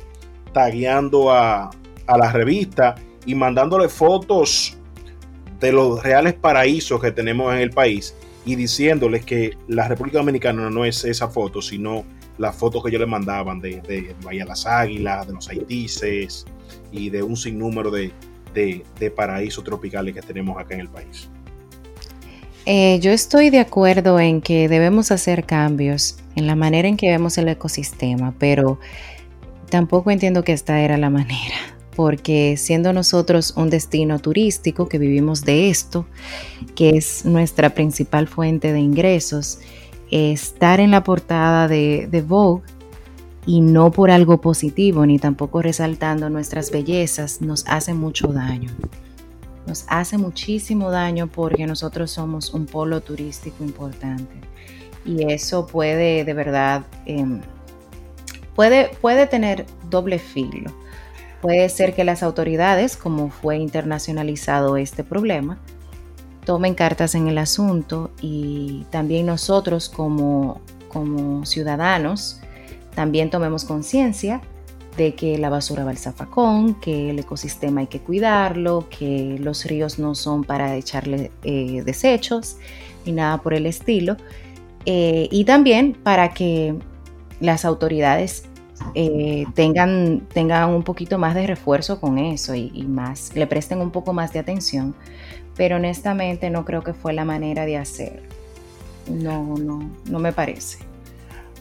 tagueando 0.53 1.31
a, 1.31 1.69
a 2.07 2.17
la 2.17 2.31
revista 2.31 2.95
y 3.25 3.35
mandándole 3.35 3.89
fotos 3.89 4.77
de 5.59 5.71
los 5.71 6.01
reales 6.01 6.33
paraísos 6.33 7.01
que 7.01 7.11
tenemos 7.11 7.53
en 7.53 7.59
el 7.59 7.71
país 7.71 8.15
y 8.45 8.55
diciéndoles 8.55 9.25
que 9.25 9.57
la 9.67 9.87
República 9.87 10.19
Dominicana 10.19 10.69
no 10.69 10.85
es 10.85 11.03
esa 11.03 11.27
foto, 11.27 11.61
sino 11.61 12.05
las 12.37 12.55
fotos 12.55 12.81
que 12.81 12.89
ellos 12.89 13.01
le 13.01 13.05
mandaban 13.05 13.59
de, 13.59 13.81
de 13.81 14.15
Bahía 14.23 14.45
Las 14.45 14.65
Águilas, 14.65 15.27
de 15.27 15.33
los 15.33 15.49
Haitises 15.49 16.45
y 16.91 17.09
de 17.09 17.21
un 17.21 17.35
sinnúmero 17.35 17.91
de, 17.91 18.11
de, 18.53 19.11
paraísos 19.11 19.63
tropicales 19.63 20.13
que 20.13 20.21
tenemos 20.21 20.57
acá 20.57 20.73
en 20.75 20.81
el 20.81 20.89
país. 20.89 21.29
Eh, 22.65 22.99
yo 22.99 23.11
estoy 23.11 23.49
de 23.49 23.59
acuerdo 23.59 24.19
en 24.19 24.41
que 24.41 24.67
debemos 24.67 25.11
hacer 25.11 25.45
cambios 25.45 26.17
en 26.35 26.45
la 26.45 26.55
manera 26.55 26.87
en 26.87 26.97
que 26.97 27.09
vemos 27.09 27.37
el 27.37 27.47
ecosistema, 27.47 28.33
pero 28.37 28.79
tampoco 29.69 30.11
entiendo 30.11 30.43
que 30.43 30.53
esta 30.53 30.81
era 30.81 30.97
la 30.97 31.09
manera, 31.09 31.55
porque 31.95 32.57
siendo 32.57 32.93
nosotros 32.93 33.53
un 33.55 33.69
destino 33.69 34.19
turístico 34.19 34.87
que 34.87 34.97
vivimos 34.97 35.43
de 35.43 35.69
esto, 35.69 36.05
que 36.75 36.91
es 36.91 37.25
nuestra 37.25 37.73
principal 37.73 38.27
fuente 38.27 38.71
de 38.73 38.79
ingresos, 38.79 39.59
estar 40.11 40.79
en 40.79 40.91
la 40.91 41.03
portada 41.03 41.67
de, 41.67 42.07
de 42.09 42.21
Vogue 42.21 42.63
y 43.45 43.61
no 43.61 43.91
por 43.91 44.11
algo 44.11 44.41
positivo 44.41 45.05
ni 45.05 45.17
tampoco 45.17 45.61
resaltando 45.61 46.29
nuestras 46.29 46.71
bellezas 46.71 47.41
nos 47.41 47.65
hace 47.67 47.93
mucho 47.93 48.27
daño. 48.27 48.69
Nos 49.67 49.85
hace 49.87 50.17
muchísimo 50.17 50.89
daño 50.91 51.27
porque 51.27 51.67
nosotros 51.67 52.11
somos 52.11 52.53
un 52.53 52.65
polo 52.65 53.01
turístico 53.01 53.63
importante 53.63 54.33
y 55.05 55.31
eso 55.31 55.67
puede 55.67 56.23
de 56.23 56.33
verdad, 56.33 56.85
em, 57.05 57.41
puede, 58.55 58.89
puede 59.01 59.27
tener 59.27 59.65
doble 59.89 60.19
filo. 60.19 60.71
Puede 61.41 61.69
ser 61.69 61.95
que 61.95 62.03
las 62.03 62.21
autoridades, 62.21 62.97
como 62.97 63.29
fue 63.29 63.57
internacionalizado 63.57 64.75
este 64.75 65.03
problema, 65.03 65.57
tomen 66.45 66.75
cartas 66.75 67.15
en 67.15 67.27
el 67.27 67.37
asunto 67.37 68.11
y 68.21 68.85
también 68.89 69.25
nosotros 69.25 69.87
como, 69.87 70.61
como 70.89 71.45
ciudadanos 71.45 72.41
también 72.95 73.29
tomemos 73.29 73.63
conciencia 73.63 74.41
de 74.99 75.15
que 75.15 75.37
la 75.37 75.49
basura 75.49 75.85
va 75.85 75.91
al 75.91 75.97
zafacón, 75.97 76.75
que 76.75 77.09
el 77.09 77.19
ecosistema 77.19 77.79
hay 77.81 77.87
que 77.87 78.01
cuidarlo, 78.01 78.87
que 78.89 79.37
los 79.39 79.63
ríos 79.63 79.97
no 79.97 80.13
son 80.13 80.43
para 80.43 80.75
echarle 80.75 81.31
eh, 81.43 81.83
desechos 81.85 82.57
ni 83.05 83.13
nada 83.13 83.41
por 83.41 83.53
el 83.53 83.65
estilo. 83.65 84.17
Eh, 84.85 85.29
y 85.31 85.45
también 85.45 85.93
para 85.93 86.33
que 86.33 86.75
las 87.39 87.63
autoridades 87.63 88.43
eh, 88.93 89.45
tengan, 89.55 90.27
tengan 90.33 90.69
un 90.71 90.83
poquito 90.83 91.17
más 91.17 91.33
de 91.33 91.47
refuerzo 91.47 92.01
con 92.01 92.17
eso 92.17 92.53
y, 92.53 92.69
más, 92.83 93.33
le 93.35 93.47
presten 93.47 93.79
un 93.79 93.91
poco 93.91 94.11
más 94.11 94.33
de 94.33 94.39
atención. 94.39 94.95
Pero 95.55 95.77
honestamente 95.77 96.49
no 96.49 96.65
creo 96.65 96.83
que 96.83 96.93
fue 96.93 97.13
la 97.13 97.23
manera 97.23 97.65
de 97.65 97.77
hacer. 97.77 98.23
No, 99.07 99.55
no, 99.55 99.89
no 100.05 100.19
me 100.19 100.33
parece. 100.33 100.88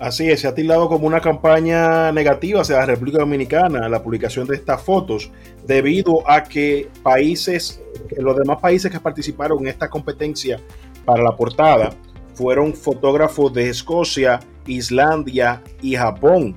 Así 0.00 0.30
es, 0.30 0.40
se 0.40 0.48
ha 0.48 0.54
tildado 0.54 0.88
como 0.88 1.08
una 1.08 1.20
campaña 1.20 2.12
negativa 2.12 2.60
hacia 2.60 2.76
la 2.76 2.86
República 2.86 3.18
Dominicana 3.18 3.88
la 3.88 4.00
publicación 4.00 4.46
de 4.46 4.54
estas 4.54 4.80
fotos, 4.80 5.30
debido 5.66 6.28
a 6.30 6.44
que 6.44 6.88
países, 7.02 7.82
los 8.16 8.36
demás 8.36 8.58
países 8.58 8.92
que 8.92 9.00
participaron 9.00 9.58
en 9.60 9.66
esta 9.66 9.88
competencia 9.88 10.60
para 11.04 11.24
la 11.24 11.34
portada, 11.34 11.90
fueron 12.34 12.74
fotógrafos 12.74 13.52
de 13.52 13.68
Escocia, 13.70 14.38
Islandia 14.66 15.62
y 15.82 15.96
Japón. 15.96 16.54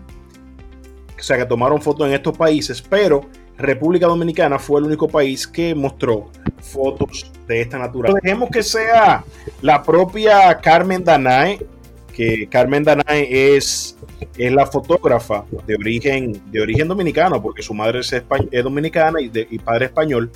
O 1.17 1.23
sea 1.23 1.37
que 1.37 1.45
tomaron 1.45 1.81
fotos 1.81 2.07
en 2.07 2.13
estos 2.13 2.37
países, 2.37 2.79
pero 2.79 3.21
República 3.57 4.05
Dominicana 4.05 4.59
fue 4.59 4.79
el 4.81 4.85
único 4.85 5.07
país 5.07 5.47
que 5.47 5.73
mostró 5.73 6.29
fotos 6.59 7.31
de 7.47 7.61
esta 7.61 7.79
naturaleza. 7.79 8.19
Dejemos 8.21 8.49
que 8.51 8.61
sea 8.61 9.23
la 9.61 9.81
propia 9.81 10.55
Carmen 10.59 11.03
Danae 11.03 11.59
que 12.11 12.47
Carmen 12.47 12.83
Danae 12.83 13.55
es, 13.55 13.97
es 14.37 14.51
la 14.51 14.65
fotógrafa 14.65 15.45
de 15.65 15.75
origen, 15.75 16.41
de 16.51 16.61
origen 16.61 16.87
dominicano, 16.87 17.41
porque 17.41 17.61
su 17.61 17.73
madre 17.73 17.99
es, 17.99 18.63
dominicana 18.63 19.21
y, 19.21 19.29
de, 19.29 19.47
padre 19.63 19.85
español. 19.85 20.31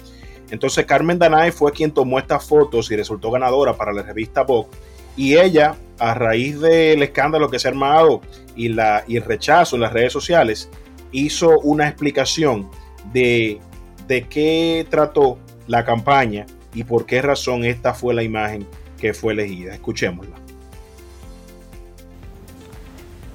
Entonces 0.49 0.85
Carmen 0.85 1.19
Danae 1.19 1.51
fue 1.51 1.71
quien 1.71 1.91
tomó 1.91 2.19
estas 2.19 2.47
fotos 2.47 2.91
y 2.91 2.95
resultó 2.95 3.31
ganadora 3.31 3.73
para 3.73 3.93
la 3.93 4.03
revista 4.03 4.43
Vogue. 4.43 4.69
Y 5.17 5.38
ella, 5.38 5.75
a 5.97 6.13
raíz 6.13 6.59
del 6.59 7.01
escándalo 7.01 7.49
que 7.49 7.57
se 7.57 7.67
ha 7.67 7.71
armado 7.71 8.21
y, 8.55 8.69
la, 8.69 9.03
y 9.07 9.17
el 9.17 9.23
rechazo 9.23 9.75
en 9.75 9.81
las 9.81 9.93
redes 9.93 10.11
sociales, 10.13 10.69
hizo 11.11 11.59
una 11.59 11.88
explicación 11.88 12.69
de, 13.13 13.59
de 14.07 14.23
qué 14.23 14.85
trató 14.89 15.39
la 15.67 15.85
campaña 15.85 16.45
y 16.73 16.83
por 16.83 17.05
qué 17.05 17.21
razón 17.21 17.63
esta 17.63 17.93
fue 17.93 18.13
la 18.13 18.23
imagen 18.23 18.67
que 18.99 19.13
fue 19.13 19.33
elegida. 19.33 19.73
Escuchémosla. 19.73 20.44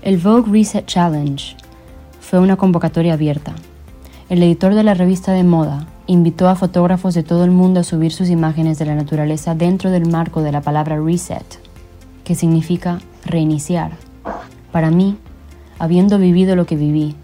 El 0.02 0.16
Vogue 0.16 0.50
Reset 0.50 0.86
Challenge 0.86 1.54
fue 2.22 2.38
una 2.38 2.56
convocatoria 2.56 3.12
abierta. 3.12 3.52
El 4.30 4.42
editor 4.42 4.74
de 4.74 4.82
la 4.82 4.94
revista 4.94 5.32
de 5.32 5.44
moda 5.44 5.88
invitó 6.06 6.48
a 6.48 6.56
fotógrafos 6.56 7.12
de 7.12 7.22
todo 7.22 7.44
el 7.44 7.50
mundo 7.50 7.80
a 7.80 7.84
subir 7.84 8.10
sus 8.10 8.30
imágenes 8.30 8.78
de 8.78 8.86
la 8.86 8.94
naturaleza 8.94 9.54
dentro 9.54 9.90
del 9.90 10.08
marco 10.08 10.40
de 10.40 10.52
la 10.52 10.62
palabra 10.62 10.98
reset, 10.98 11.44
que 12.24 12.34
significa 12.34 13.00
reiniciar. 13.26 13.92
Para 14.72 14.90
mí, 14.90 15.18
habiendo 15.78 16.16
vivido 16.16 16.56
lo 16.56 16.64
que 16.64 16.76
viví, 16.76 17.14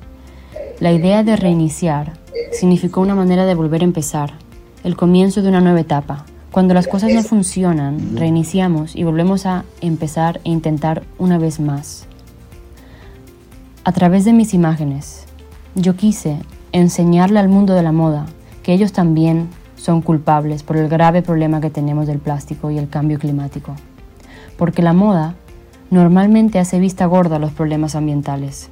la 0.79 0.93
idea 0.93 1.23
de 1.23 1.37
reiniciar 1.37 2.13
significó 2.53 3.01
una 3.01 3.15
manera 3.15 3.47
de 3.47 3.55
volver 3.55 3.81
a 3.81 3.85
empezar, 3.87 4.35
el 4.85 4.97
comienzo 4.97 5.41
de 5.41 5.49
una 5.49 5.63
nueva 5.63 5.81
etapa. 5.81 6.27
Cuando 6.51 6.75
las 6.75 6.89
cosas 6.89 7.11
no 7.15 7.23
funcionan, 7.23 8.19
reiniciamos 8.19 8.95
y 8.97 9.05
volvemos 9.05 9.47
a 9.47 9.65
empezar 9.81 10.43
e 10.45 10.51
intentar 10.51 11.05
una 11.17 11.39
vez 11.39 11.59
más. 11.59 12.07
A 13.87 13.93
través 13.93 14.25
de 14.25 14.33
mis 14.33 14.53
imágenes, 14.53 15.27
yo 15.77 15.95
quise 15.95 16.39
enseñarle 16.73 17.39
al 17.39 17.49
mundo 17.49 17.73
de 17.73 17.85
la 17.85 17.93
moda 17.93 18.27
que 18.65 18.73
ellos 18.73 18.91
también 18.91 19.49
son 19.77 20.03
culpables 20.03 20.65
por 20.65 20.77
el 20.77 20.89
grave 20.89 21.23
problema 21.23 21.61
que 21.61 21.71
tenemos 21.71 22.09
del 22.09 22.19
plástico 22.19 22.73
y 22.73 22.79
el 22.79 22.89
cambio 22.89 23.21
climático. 23.21 23.77
Porque 24.59 24.83
la 24.83 24.93
moda 24.93 25.37
normalmente 25.93 26.59
hace 26.59 26.81
vista 26.81 27.07
gorda 27.07 27.37
a 27.37 27.39
los 27.39 27.53
problemas 27.53 27.95
ambientales. 27.95 28.71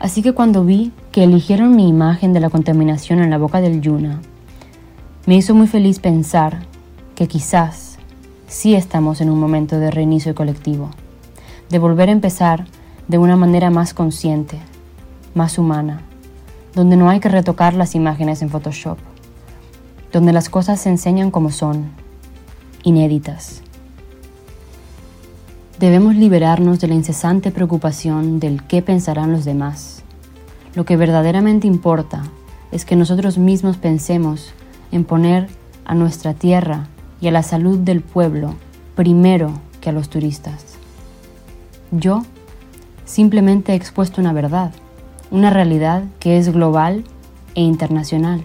Así 0.00 0.20
que 0.20 0.32
cuando 0.32 0.64
vi 0.64 0.90
que 1.12 1.22
eligieron 1.22 1.76
mi 1.76 1.88
imagen 1.88 2.32
de 2.32 2.40
la 2.40 2.50
contaminación 2.50 3.20
en 3.20 3.30
la 3.30 3.38
boca 3.38 3.60
del 3.60 3.82
Yuna, 3.82 4.20
me 5.26 5.36
hizo 5.36 5.54
muy 5.54 5.68
feliz 5.68 6.00
pensar 6.00 6.64
que 7.14 7.28
quizás 7.28 7.98
sí 8.48 8.74
estamos 8.74 9.20
en 9.20 9.30
un 9.30 9.38
momento 9.38 9.78
de 9.78 9.92
reinicio 9.92 10.34
colectivo, 10.34 10.90
de 11.70 11.78
volver 11.78 12.08
a 12.08 12.12
empezar 12.12 12.66
de 13.08 13.18
una 13.18 13.36
manera 13.36 13.70
más 13.70 13.94
consciente, 13.94 14.58
más 15.34 15.58
humana, 15.58 16.02
donde 16.74 16.96
no 16.96 17.08
hay 17.08 17.20
que 17.20 17.28
retocar 17.28 17.74
las 17.74 17.94
imágenes 17.94 18.42
en 18.42 18.50
Photoshop, 18.50 18.98
donde 20.12 20.32
las 20.32 20.48
cosas 20.48 20.80
se 20.80 20.88
enseñan 20.88 21.30
como 21.30 21.50
son, 21.50 21.90
inéditas. 22.82 23.62
Debemos 25.78 26.16
liberarnos 26.16 26.80
de 26.80 26.88
la 26.88 26.94
incesante 26.94 27.50
preocupación 27.50 28.40
del 28.40 28.62
qué 28.62 28.82
pensarán 28.82 29.32
los 29.32 29.44
demás. 29.44 30.02
Lo 30.74 30.84
que 30.84 30.96
verdaderamente 30.96 31.66
importa 31.66 32.22
es 32.72 32.84
que 32.84 32.96
nosotros 32.96 33.38
mismos 33.38 33.76
pensemos 33.76 34.52
en 34.90 35.04
poner 35.04 35.48
a 35.84 35.94
nuestra 35.94 36.34
tierra 36.34 36.88
y 37.20 37.28
a 37.28 37.30
la 37.30 37.42
salud 37.42 37.78
del 37.78 38.00
pueblo 38.00 38.54
primero 38.94 39.52
que 39.80 39.90
a 39.90 39.92
los 39.92 40.08
turistas. 40.08 40.76
Yo 41.90 42.22
Simplemente 43.06 43.72
he 43.72 43.76
expuesto 43.76 44.20
una 44.20 44.32
verdad, 44.32 44.72
una 45.30 45.50
realidad 45.50 46.02
que 46.18 46.38
es 46.38 46.52
global 46.52 47.04
e 47.54 47.62
internacional. 47.62 48.42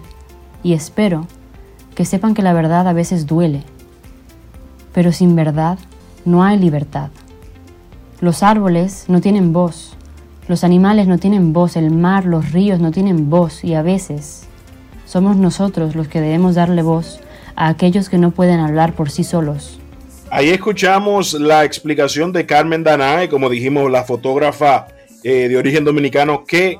Y 0.62 0.72
espero 0.72 1.26
que 1.96 2.04
sepan 2.04 2.32
que 2.32 2.42
la 2.42 2.52
verdad 2.52 2.86
a 2.86 2.92
veces 2.92 3.26
duele. 3.26 3.64
Pero 4.94 5.10
sin 5.10 5.34
verdad 5.34 5.78
no 6.24 6.44
hay 6.44 6.58
libertad. 6.58 7.10
Los 8.20 8.44
árboles 8.44 9.06
no 9.08 9.20
tienen 9.20 9.52
voz, 9.52 9.96
los 10.46 10.62
animales 10.62 11.08
no 11.08 11.18
tienen 11.18 11.52
voz, 11.52 11.76
el 11.76 11.90
mar, 11.90 12.24
los 12.24 12.52
ríos 12.52 12.78
no 12.78 12.92
tienen 12.92 13.30
voz 13.30 13.64
y 13.64 13.74
a 13.74 13.82
veces 13.82 14.44
somos 15.06 15.36
nosotros 15.36 15.96
los 15.96 16.06
que 16.06 16.20
debemos 16.20 16.54
darle 16.54 16.82
voz 16.82 17.18
a 17.56 17.66
aquellos 17.66 18.08
que 18.08 18.18
no 18.18 18.30
pueden 18.30 18.60
hablar 18.60 18.94
por 18.94 19.10
sí 19.10 19.24
solos. 19.24 19.81
Ahí 20.34 20.48
escuchamos 20.48 21.34
la 21.34 21.62
explicación 21.62 22.32
de 22.32 22.46
Carmen 22.46 22.82
Danae, 22.82 23.28
como 23.28 23.50
dijimos, 23.50 23.90
la 23.90 24.02
fotógrafa 24.02 24.86
eh, 25.22 25.46
de 25.46 25.58
origen 25.58 25.84
dominicano 25.84 26.44
que 26.46 26.78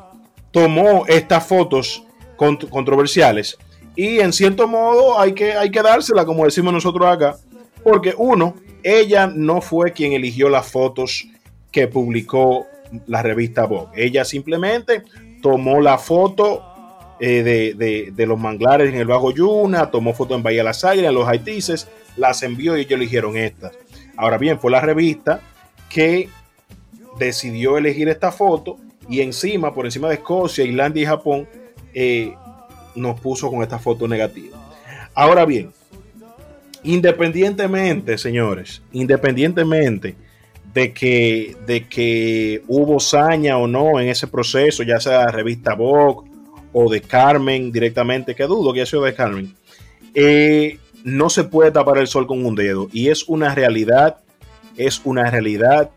tomó 0.50 1.04
estas 1.06 1.46
fotos 1.46 2.02
controversiales. 2.38 3.58
Y 3.94 4.20
en 4.20 4.32
cierto 4.32 4.66
modo 4.66 5.20
hay 5.20 5.34
que, 5.34 5.52
hay 5.52 5.70
que 5.70 5.82
dársela, 5.82 6.24
como 6.24 6.46
decimos 6.46 6.72
nosotros 6.72 7.06
acá, 7.06 7.36
porque 7.84 8.14
uno, 8.16 8.54
ella 8.82 9.26
no 9.26 9.60
fue 9.60 9.92
quien 9.92 10.14
eligió 10.14 10.48
las 10.48 10.70
fotos 10.70 11.26
que 11.70 11.88
publicó 11.88 12.66
la 13.06 13.22
revista 13.22 13.66
Vogue. 13.66 14.02
Ella 14.02 14.24
simplemente 14.24 15.02
tomó 15.42 15.82
la 15.82 15.98
foto 15.98 16.71
eh, 17.24 18.12
de, 18.16 18.26
los 18.26 18.36
manglares 18.36 18.92
en 18.92 18.96
el 18.98 19.06
Bajo 19.06 19.30
Yuna, 19.30 19.92
tomó 19.92 20.12
fotos 20.12 20.36
en 20.36 20.42
Bahía 20.42 20.64
Las 20.64 20.84
Águilas, 20.84 21.10
en 21.10 21.14
los 21.14 21.28
Haitises, 21.28 21.86
las 22.16 22.42
envió 22.42 22.76
y 22.76 22.80
ellos 22.80 22.94
eligieron 22.94 23.36
estas. 23.36 23.78
Ahora 24.16 24.38
bien, 24.38 24.58
fue 24.58 24.72
la 24.72 24.80
revista 24.80 25.40
que 25.88 26.28
decidió 27.20 27.78
elegir 27.78 28.08
esta 28.08 28.32
foto 28.32 28.76
y 29.08 29.20
encima, 29.20 29.72
por 29.72 29.84
encima 29.84 30.08
de 30.08 30.14
Escocia, 30.14 30.64
Islandia 30.64 31.02
y 31.04 31.06
Japón, 31.06 31.48
eh, 31.94 32.34
nos 32.96 33.20
puso 33.20 33.48
con 33.52 33.62
esta 33.62 33.78
foto 33.78 34.08
negativa. 34.08 34.58
Ahora 35.14 35.44
bien, 35.44 35.70
independientemente, 36.82 38.18
señores, 38.18 38.82
independientemente 38.90 40.16
de 40.74 40.92
que, 40.92 41.54
de 41.68 41.86
que 41.86 42.64
hubo 42.66 42.98
saña 42.98 43.58
o 43.58 43.68
no 43.68 44.00
en 44.00 44.08
ese 44.08 44.26
proceso, 44.26 44.82
ya 44.82 44.98
sea 44.98 45.26
la 45.26 45.30
revista 45.30 45.74
Vogue 45.74 46.31
o 46.72 46.90
de 46.90 47.00
Carmen 47.00 47.72
directamente, 47.72 48.34
que 48.34 48.44
dudo 48.44 48.72
que 48.72 48.80
haya 48.80 48.90
sido 48.90 49.02
de 49.02 49.14
Carmen, 49.14 49.54
eh, 50.14 50.78
no 51.04 51.30
se 51.30 51.44
puede 51.44 51.70
tapar 51.70 51.98
el 51.98 52.06
sol 52.06 52.26
con 52.26 52.44
un 52.44 52.54
dedo 52.54 52.88
y 52.92 53.08
es 53.08 53.28
una 53.28 53.54
realidad, 53.54 54.18
es 54.76 55.00
una 55.04 55.30
realidad 55.30 55.90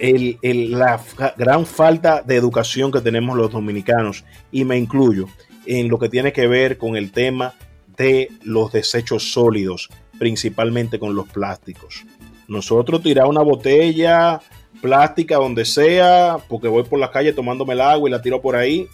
la 0.00 1.00
gran 1.36 1.66
falta 1.66 2.22
de 2.22 2.36
educación 2.36 2.92
que 2.92 3.00
tenemos 3.00 3.36
los 3.36 3.50
dominicanos 3.50 4.24
y 4.52 4.64
me 4.64 4.78
incluyo 4.78 5.26
en 5.66 5.88
lo 5.88 5.98
que 5.98 6.08
tiene 6.08 6.32
que 6.32 6.46
ver 6.46 6.78
con 6.78 6.96
el 6.96 7.10
tema 7.10 7.54
de 7.96 8.30
los 8.44 8.72
desechos 8.72 9.32
sólidos, 9.32 9.88
principalmente 10.18 10.98
con 10.98 11.14
los 11.14 11.28
plásticos. 11.28 12.04
Nosotros 12.46 13.02
tirar 13.02 13.26
una 13.26 13.42
botella 13.42 14.40
plástica 14.80 15.36
donde 15.36 15.64
sea, 15.64 16.38
porque 16.48 16.68
voy 16.68 16.84
por 16.84 17.00
la 17.00 17.10
calle 17.10 17.32
tomándome 17.32 17.74
el 17.74 17.80
agua 17.80 18.08
y 18.08 18.12
la 18.12 18.22
tiro 18.22 18.40
por 18.40 18.54
ahí, 18.54 18.88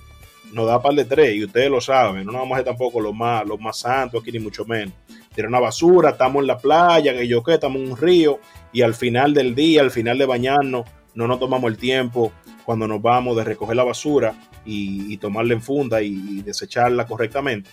nos 0.55 0.67
da 0.67 0.81
par 0.81 0.95
de 0.95 1.05
tres, 1.05 1.35
y 1.35 1.45
ustedes 1.45 1.71
lo 1.71 1.81
saben, 1.81 2.25
no 2.25 2.33
nos 2.33 2.41
vamos 2.43 2.53
a 2.53 2.55
hacer 2.57 2.67
tampoco 2.67 3.01
los 3.01 3.15
más, 3.15 3.47
los 3.47 3.61
más 3.61 3.79
santos 3.79 4.23
aquí, 4.23 4.33
ni 4.33 4.39
mucho 4.39 4.65
menos. 4.65 4.95
Tirar 5.35 5.49
una 5.49 5.61
basura, 5.61 6.11
estamos 6.11 6.43
en 6.43 6.47
la 6.47 6.59
playa, 6.59 7.13
que 7.13 7.27
yo 7.27 7.43
qué, 7.43 7.55
estamos 7.55 7.83
en 7.83 7.91
un 7.91 7.97
río, 7.97 8.39
y 8.73 8.83
al 8.83 8.95
final 8.95 9.35
del 9.35 9.55
día, 9.55 9.81
al 9.81 9.91
final 9.91 10.17
de 10.17 10.27
bañarnos, 10.27 10.87
no 11.15 11.27
nos 11.27 11.39
tomamos 11.39 11.71
el 11.71 11.77
tiempo 11.77 12.33
cuando 12.65 12.87
nos 12.87 13.03
vamos 13.03 13.37
de 13.37 13.45
recoger 13.45 13.77
la 13.77 13.85
basura 13.85 14.35
y, 14.65 15.17
tomarla 15.19 15.55
en 15.55 15.63
funda 15.63 16.03
y 16.03 16.43
desecharla 16.43 17.07
correctamente. 17.07 17.71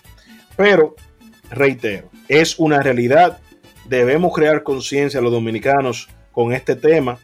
Pero 0.56 0.94
reitero, 1.50 2.10
es 2.28 2.58
una 2.58 2.80
realidad. 2.80 3.38
Debemos 3.86 4.32
crear 4.34 4.62
conciencia 4.62 5.20
los 5.20 5.32
dominicanos 5.32 6.08
con 6.30 6.52
este 6.52 6.76
tema. 6.76 7.18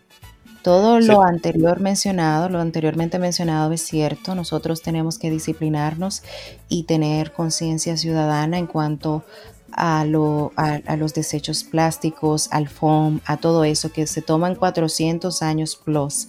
Todo 0.69 1.01
lo 1.01 1.23
anterior 1.23 1.81
mencionado, 1.81 2.51
lo 2.51 2.61
anteriormente 2.61 3.19
mencionado 3.19 3.73
es 3.73 3.81
cierto. 3.81 4.35
Nosotros 4.35 4.83
tenemos 4.83 5.19
que 5.19 5.31
disciplinarnos 5.31 6.23
y 6.69 6.83
tener 6.83 7.33
conciencia 7.33 7.97
ciudadana 7.97 8.59
en 8.59 8.67
cuanto 8.67 9.25
a, 9.73 10.05
lo, 10.05 10.53
a, 10.57 10.97
los 10.97 11.15
desechos 11.15 11.65
plásticos, 11.65 12.49
al 12.53 12.69
foam, 12.69 13.21
a 13.25 13.39
todo 13.39 13.65
eso 13.65 13.93
que 13.93 14.07
se 14.07 14.21
toman 14.21 14.57
400 14.57 15.41
años 15.41 15.75
plus 15.75 16.29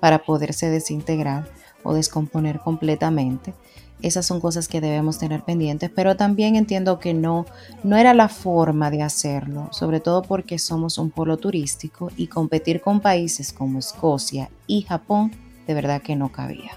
para 0.00 0.18
poderse 0.18 0.68
desintegrar 0.68 1.48
o 1.82 1.94
descomponer 1.94 2.58
completamente. 2.58 3.54
Esas 4.00 4.26
son 4.26 4.40
cosas 4.40 4.68
que 4.68 4.80
debemos 4.80 5.18
tener 5.18 5.42
pendientes, 5.42 5.90
pero 5.92 6.16
también 6.16 6.54
entiendo 6.54 7.00
que 7.00 7.14
no, 7.14 7.46
no 7.82 7.96
era 7.96 8.14
la 8.14 8.28
forma 8.28 8.90
de 8.90 9.02
hacerlo, 9.02 9.68
sobre 9.72 10.00
todo 10.00 10.22
porque 10.22 10.58
somos 10.58 10.98
un 10.98 11.10
polo 11.10 11.36
turístico 11.36 12.12
y 12.16 12.28
competir 12.28 12.80
con 12.80 13.00
países 13.00 13.52
como 13.52 13.80
Escocia 13.80 14.50
y 14.66 14.82
Japón 14.82 15.32
de 15.66 15.74
verdad 15.74 16.00
que 16.00 16.16
no 16.16 16.32
cabía. 16.32 16.72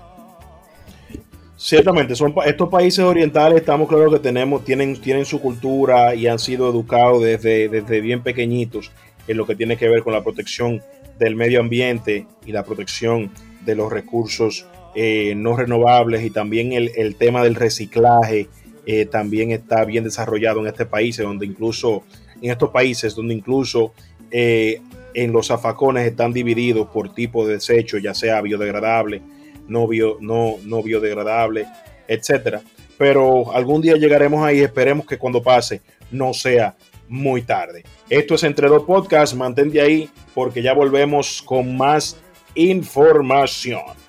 Ciertamente, 1.55 2.15
son 2.15 2.33
estos 2.45 2.69
países 2.69 3.05
orientales, 3.05 3.59
estamos 3.59 3.87
claros 3.87 4.11
que 4.13 4.19
tenemos, 4.19 4.65
tienen, 4.65 4.99
tienen 4.99 5.25
su 5.25 5.39
cultura 5.39 6.15
y 6.15 6.25
han 6.25 6.39
sido 6.39 6.67
educados 6.69 7.23
desde, 7.23 7.69
desde 7.69 8.01
bien 8.01 8.23
pequeñitos 8.23 8.91
en 9.27 9.37
lo 9.37 9.45
que 9.45 9.55
tiene 9.55 9.77
que 9.77 9.87
ver 9.87 10.01
con 10.01 10.11
la 10.11 10.23
protección 10.23 10.81
del 11.19 11.35
medio 11.35 11.59
ambiente 11.59 12.25
y 12.47 12.51
la 12.51 12.65
protección 12.65 13.31
de 13.63 13.75
los 13.75 13.91
recursos 13.91 14.65
eh, 14.95 15.33
no 15.35 15.55
renovables 15.55 16.23
y 16.23 16.31
también 16.31 16.73
el, 16.73 17.15
tema 17.15 17.43
del 17.43 17.55
reciclaje 17.55 18.49
eh, 18.85 19.05
también 19.05 19.51
está 19.51 19.85
bien 19.85 20.03
desarrollado 20.03 20.59
en 20.59 20.67
este 20.67 20.85
país, 20.85 21.17
donde 21.17 21.45
incluso 21.45 22.03
en 22.41 22.51
estos 22.51 22.71
países 22.71 23.15
donde 23.15 23.33
incluso 23.33 23.93
eh, 24.31 24.81
en 25.13 25.31
los 25.31 25.47
zafacones 25.47 26.07
están 26.07 26.33
divididos 26.33 26.87
por 26.89 27.13
tipo 27.13 27.45
de 27.45 27.53
desecho, 27.53 27.97
ya 27.97 28.13
sea 28.13 28.41
biodegradable, 28.41 29.21
no, 29.67 29.87
no, 30.19 30.55
no 30.63 30.83
biodegradable, 30.83 31.67
etcétera. 32.07 32.61
Pero 32.97 33.53
algún 33.53 33.81
día 33.81 33.95
llegaremos 33.95 34.43
ahí, 34.43 34.59
esperemos 34.59 35.05
que 35.05 35.17
cuando 35.17 35.41
pase 35.41 35.81
no 36.11 36.33
sea 36.33 36.75
muy 37.07 37.41
tarde. 37.41 37.83
Esto 38.09 38.35
es 38.35 38.43
Entre 38.43 38.67
Dos 38.67 38.83
Podcasts, 38.83 39.35
mantente 39.35 39.81
ahí 39.81 40.09
porque 40.33 40.61
ya 40.61 40.73
volvemos 40.73 41.41
con 41.41 41.75
más 41.75 42.17
información. 42.55 44.00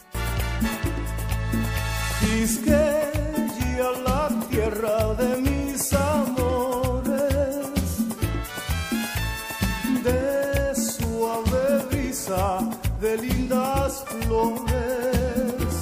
De 13.02 13.16
lindas 13.16 14.04
flores, 14.06 15.74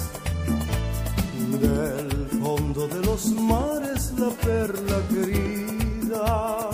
del 1.61 2.27
fondo 2.41 2.87
de 2.87 2.99
los 3.05 3.27
mares 3.27 4.11
la 4.17 4.29
perla 4.29 4.99
querida. 5.09 6.69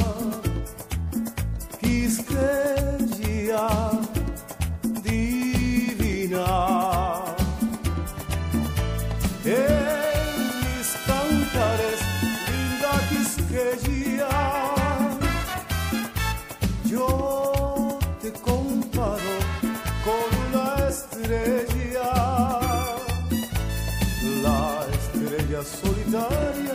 Quisqueya 1.81 3.67
divina. 5.03 6.77
solitaria 12.87 13.37
que 13.49 14.36
vitória. 26.07 26.66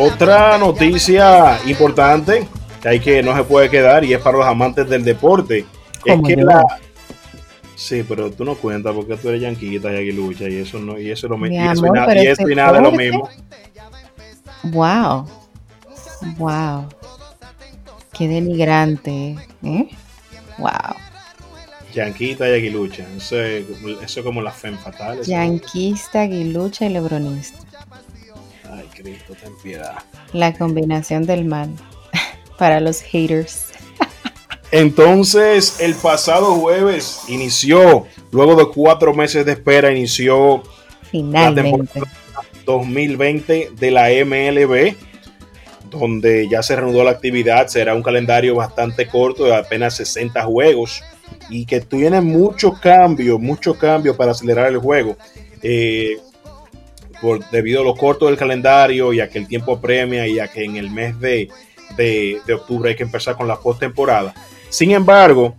Otra 0.00 0.58
noticia 0.58 1.58
importante 1.66 2.46
que 2.80 2.88
hay 2.88 3.00
que 3.00 3.22
no 3.22 3.36
se 3.36 3.44
puede 3.44 3.68
quedar 3.68 4.04
y 4.04 4.14
es 4.14 4.20
para 4.20 4.38
los 4.38 4.46
amantes 4.46 4.88
del 4.88 5.04
deporte. 5.04 5.66
Es 6.04 6.20
que 6.26 6.36
la, 6.36 6.62
Sí, 7.80 8.04
pero 8.06 8.30
tú 8.30 8.44
no 8.44 8.56
cuentas 8.56 8.94
porque 8.94 9.16
tú 9.16 9.30
eres 9.30 9.40
yanquita 9.40 9.90
y 9.90 9.96
aguilucha 9.96 10.46
y 10.50 10.56
eso 10.56 10.78
no 10.78 11.00
y 11.00 11.10
eso 11.10 11.28
lo 11.28 11.36
y 11.46 11.56
eso, 11.56 11.86
y, 12.46 12.54
nada 12.54 12.76
es 12.76 12.82
lo 12.82 12.92
mismo. 12.92 13.26
Wow. 14.64 15.26
Wow. 16.36 16.88
Qué 18.12 18.28
denigrante, 18.28 19.34
¿eh? 19.62 19.88
Wow. 20.58 20.94
Yanquita 21.94 22.50
y 22.50 22.52
aguilucha. 22.52 23.06
Eso 23.16 23.40
es, 23.40 23.64
eso 24.02 24.22
como 24.22 24.42
la 24.42 24.52
fe 24.52 24.72
fatal. 24.72 25.22
Yanquista, 25.22 26.20
aguilucha 26.20 26.84
y 26.84 26.90
lebronista. 26.90 27.69
Cristo, 28.94 29.34
ten 29.40 29.52
piedad. 29.62 29.98
La 30.32 30.52
combinación 30.52 31.26
del 31.26 31.44
mal 31.44 31.70
para 32.58 32.80
los 32.80 33.00
haters. 33.00 33.66
Entonces, 34.72 35.80
el 35.80 35.94
pasado 35.94 36.54
jueves 36.54 37.22
inició, 37.28 38.06
luego 38.30 38.54
de 38.54 38.66
cuatro 38.72 39.12
meses 39.12 39.44
de 39.44 39.52
espera, 39.52 39.90
inició 39.90 40.62
Finalmente. 41.10 42.00
la 42.00 42.06
2020 42.64 43.70
de 43.76 43.90
la 43.90 44.08
MLB, 44.10 44.94
donde 45.90 46.48
ya 46.48 46.62
se 46.62 46.76
reanudó 46.76 47.02
la 47.02 47.10
actividad. 47.10 47.66
Será 47.66 47.94
un 47.94 48.02
calendario 48.02 48.54
bastante 48.54 49.08
corto 49.08 49.44
de 49.44 49.56
apenas 49.56 49.96
60 49.96 50.40
juegos 50.44 51.02
y 51.48 51.66
que 51.66 51.80
tiene 51.80 52.20
mucho 52.20 52.74
cambio, 52.80 53.40
mucho 53.40 53.76
cambio 53.76 54.16
para 54.16 54.32
acelerar 54.32 54.68
el 54.68 54.78
juego. 54.78 55.16
eh, 55.62 56.16
por, 57.20 57.48
debido 57.50 57.82
a 57.82 57.84
lo 57.84 57.94
corto 57.94 58.26
del 58.26 58.36
calendario 58.36 59.12
y 59.12 59.20
a 59.20 59.28
que 59.28 59.38
el 59.38 59.46
tiempo 59.46 59.80
premia 59.80 60.26
y 60.26 60.38
a 60.38 60.48
que 60.48 60.64
en 60.64 60.76
el 60.76 60.90
mes 60.90 61.18
de, 61.20 61.48
de, 61.96 62.40
de 62.46 62.54
octubre 62.54 62.90
hay 62.90 62.96
que 62.96 63.02
empezar 63.02 63.36
con 63.36 63.48
la 63.48 63.56
postemporada. 63.56 64.34
Sin 64.68 64.92
embargo, 64.92 65.54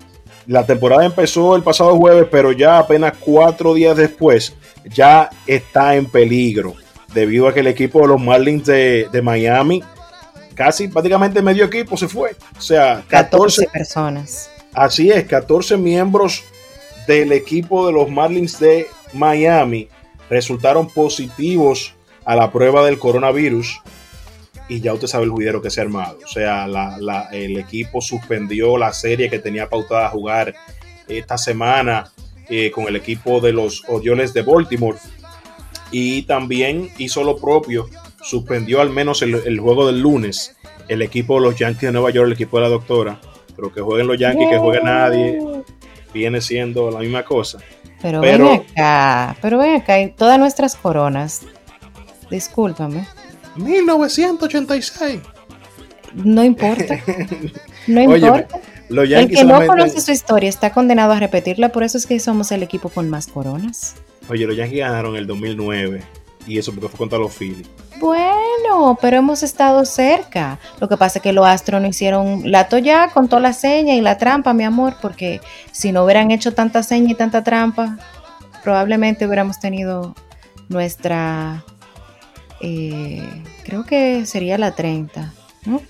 la 0.47 0.65
temporada 0.65 1.05
empezó 1.05 1.55
el 1.55 1.63
pasado 1.63 1.95
jueves, 1.97 2.27
pero 2.31 2.51
ya 2.51 2.79
apenas 2.79 3.13
cuatro 3.19 3.73
días 3.73 3.95
después 3.95 4.55
ya 4.85 5.29
está 5.45 5.95
en 5.95 6.05
peligro 6.05 6.75
debido 7.13 7.47
a 7.47 7.53
que 7.53 7.59
el 7.59 7.67
equipo 7.67 8.01
de 8.01 8.07
los 8.07 8.21
Marlins 8.21 8.65
de, 8.65 9.07
de 9.11 9.21
Miami, 9.21 9.83
casi 10.55 10.87
prácticamente 10.87 11.41
medio 11.41 11.65
equipo 11.65 11.97
se 11.97 12.07
fue. 12.07 12.35
O 12.57 12.61
sea, 12.61 13.03
14, 13.07 13.65
14 13.65 13.67
personas. 13.67 14.49
Así 14.73 15.11
es, 15.11 15.25
14 15.25 15.77
miembros 15.77 16.43
del 17.07 17.31
equipo 17.33 17.85
de 17.87 17.93
los 17.93 18.09
Marlins 18.09 18.59
de 18.59 18.87
Miami 19.13 19.89
resultaron 20.31 20.87
positivos 20.89 21.93
a 22.25 22.35
la 22.35 22.51
prueba 22.51 22.83
del 22.85 22.97
coronavirus 22.97 23.81
y 24.69 24.79
ya 24.79 24.93
usted 24.93 25.07
sabe 25.07 25.25
el 25.25 25.29
juidero 25.31 25.61
que 25.61 25.69
se 25.69 25.81
ha 25.81 25.83
armado. 25.83 26.17
O 26.23 26.27
sea, 26.27 26.65
la- 26.67 26.97
la- 26.99 27.27
el 27.33 27.57
equipo 27.57 27.99
suspendió 28.01 28.77
la 28.77 28.93
serie 28.93 29.29
que 29.29 29.37
tenía 29.39 29.67
pautada 29.69 30.07
a 30.07 30.09
jugar 30.09 30.55
esta 31.07 31.37
semana 31.37 32.11
eh, 32.49 32.71
con 32.71 32.85
el 32.87 32.95
equipo 32.95 33.39
de 33.41 33.51
los 33.53 33.83
Orioles 33.87 34.33
de 34.33 34.41
Baltimore 34.41 34.97
y 35.91 36.23
también 36.23 36.89
hizo 36.97 37.23
lo 37.23 37.37
propio, 37.37 37.87
suspendió 38.23 38.81
al 38.81 38.89
menos 38.89 39.21
el, 39.21 39.35
el 39.35 39.59
juego 39.59 39.85
del 39.87 39.99
lunes 40.01 40.55
el 40.87 41.01
equipo 41.01 41.35
de 41.35 41.41
los 41.47 41.55
Yankees 41.57 41.83
de 41.83 41.91
Nueva 41.93 42.09
York, 42.11 42.27
el 42.27 42.33
equipo 42.33 42.57
de 42.57 42.63
la 42.63 42.69
doctora, 42.69 43.21
pero 43.55 43.71
que 43.71 43.79
jueguen 43.81 44.07
los 44.07 44.17
Yankees, 44.17 44.47
que 44.49 44.57
juegue 44.57 44.81
nadie, 44.83 45.39
viene 46.13 46.41
siendo 46.41 46.91
la 46.91 46.99
misma 46.99 47.23
cosa. 47.23 47.59
Pero, 48.01 48.21
Pero- 48.21 48.49
ven 48.49 48.61
acá, 48.71 49.35
pero 49.41 49.57
ven 49.59 49.75
acá, 49.75 49.99
y 50.01 50.09
todas 50.11 50.39
nuestras 50.39 50.75
coronas, 50.75 51.41
discúlpame, 52.29 53.05
1986. 53.57 55.19
no 56.15 56.43
importa, 56.43 56.99
no 57.87 58.01
importa. 58.13 58.59
El 58.89 59.29
que 59.29 59.43
no 59.45 59.65
conoce 59.65 60.01
su 60.01 60.11
historia 60.11 60.49
está 60.49 60.71
condenado 60.71 61.13
a 61.13 61.19
repetirla, 61.19 61.69
por 61.69 61.83
eso 61.83 61.97
es 61.97 62.05
que 62.05 62.19
somos 62.19 62.51
el 62.51 62.61
equipo 62.63 62.89
con 62.89 63.09
más 63.09 63.27
coronas. 63.27 63.95
Oye, 64.29 64.45
los 64.45 64.55
Yankees 64.57 64.79
ganaron 64.79 65.15
el 65.15 65.27
2009 65.27 66.01
y 66.47 66.57
eso 66.57 66.71
porque 66.71 66.89
fue 66.89 66.97
contra 66.97 67.17
los 67.19 67.33
Phillies. 67.33 67.67
Bueno, 67.99 68.97
pero 69.01 69.17
hemos 69.17 69.43
estado 69.43 69.85
cerca. 69.85 70.59
Lo 70.79 70.89
que 70.89 70.97
pasa 70.97 71.19
es 71.19 71.23
que 71.23 71.33
los 71.33 71.45
astros 71.45 71.81
no 71.81 71.87
hicieron 71.87 72.49
la 72.51 72.67
toya 72.67 73.09
con 73.13 73.29
toda 73.29 73.41
la 73.41 73.53
seña 73.53 73.93
y 73.95 74.01
la 74.01 74.17
trampa, 74.17 74.53
mi 74.53 74.63
amor, 74.63 74.95
porque 75.01 75.39
si 75.71 75.91
no 75.91 76.03
hubieran 76.03 76.31
hecho 76.31 76.53
tanta 76.53 76.81
seña 76.83 77.11
y 77.11 77.15
tanta 77.15 77.43
trampa, 77.43 77.97
probablemente 78.63 79.25
hubiéramos 79.27 79.59
tenido 79.59 80.15
nuestra, 80.69 81.63
eh, 82.61 83.23
creo 83.63 83.85
que 83.85 84.25
sería 84.25 84.57
la 84.57 84.71
30, 84.73 85.33
¿no? 85.65 85.81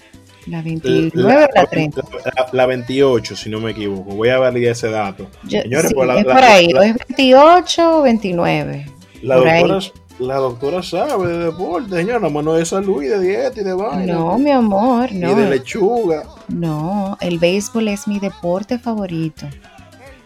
La 0.47 0.61
29 0.63 1.45
o 1.45 1.47
la 1.55 1.65
30. 1.67 2.01
la- 2.35 2.49
la 2.51 2.65
28, 2.65 3.35
si 3.35 3.49
no 3.49 3.59
me 3.59 3.71
equivoco. 3.71 4.15
Voy 4.15 4.29
a 4.29 4.39
validar 4.39 4.71
ese 4.71 4.89
dato. 4.89 5.27
Yo- 5.43 5.61
Señores, 5.61 5.89
sí, 5.89 5.93
pues 5.95 6.07
la- 6.07 6.19
es 6.19 6.25
la- 6.25 6.33
por 6.33 6.43
ahí, 6.43 6.67
la- 6.73 6.85
es 6.87 6.95
28 7.07 7.99
o 7.99 8.01
29. 8.01 8.85
La 9.21 9.35
doctora, 9.35 9.79
la 10.21 10.35
doctora 10.37 10.81
sabe 10.83 11.27
de 11.27 11.45
deporte, 11.45 11.95
señor, 11.95 12.21
nada 12.21 12.31
más 12.33 12.43
no 12.43 12.53
de 12.53 12.65
salud 12.65 13.01
y 13.03 13.07
de 13.07 13.19
dieta 13.19 13.59
y 13.59 13.63
de 13.63 13.73
vaina. 13.73 14.13
No, 14.13 14.37
mi 14.37 14.51
amor, 14.51 15.11
y 15.11 15.15
no. 15.15 15.35
de 15.35 15.49
lechuga. 15.49 16.23
No, 16.47 17.17
el 17.21 17.39
béisbol 17.39 17.87
es 17.87 18.07
mi 18.07 18.19
deporte 18.19 18.77
favorito, 18.79 19.47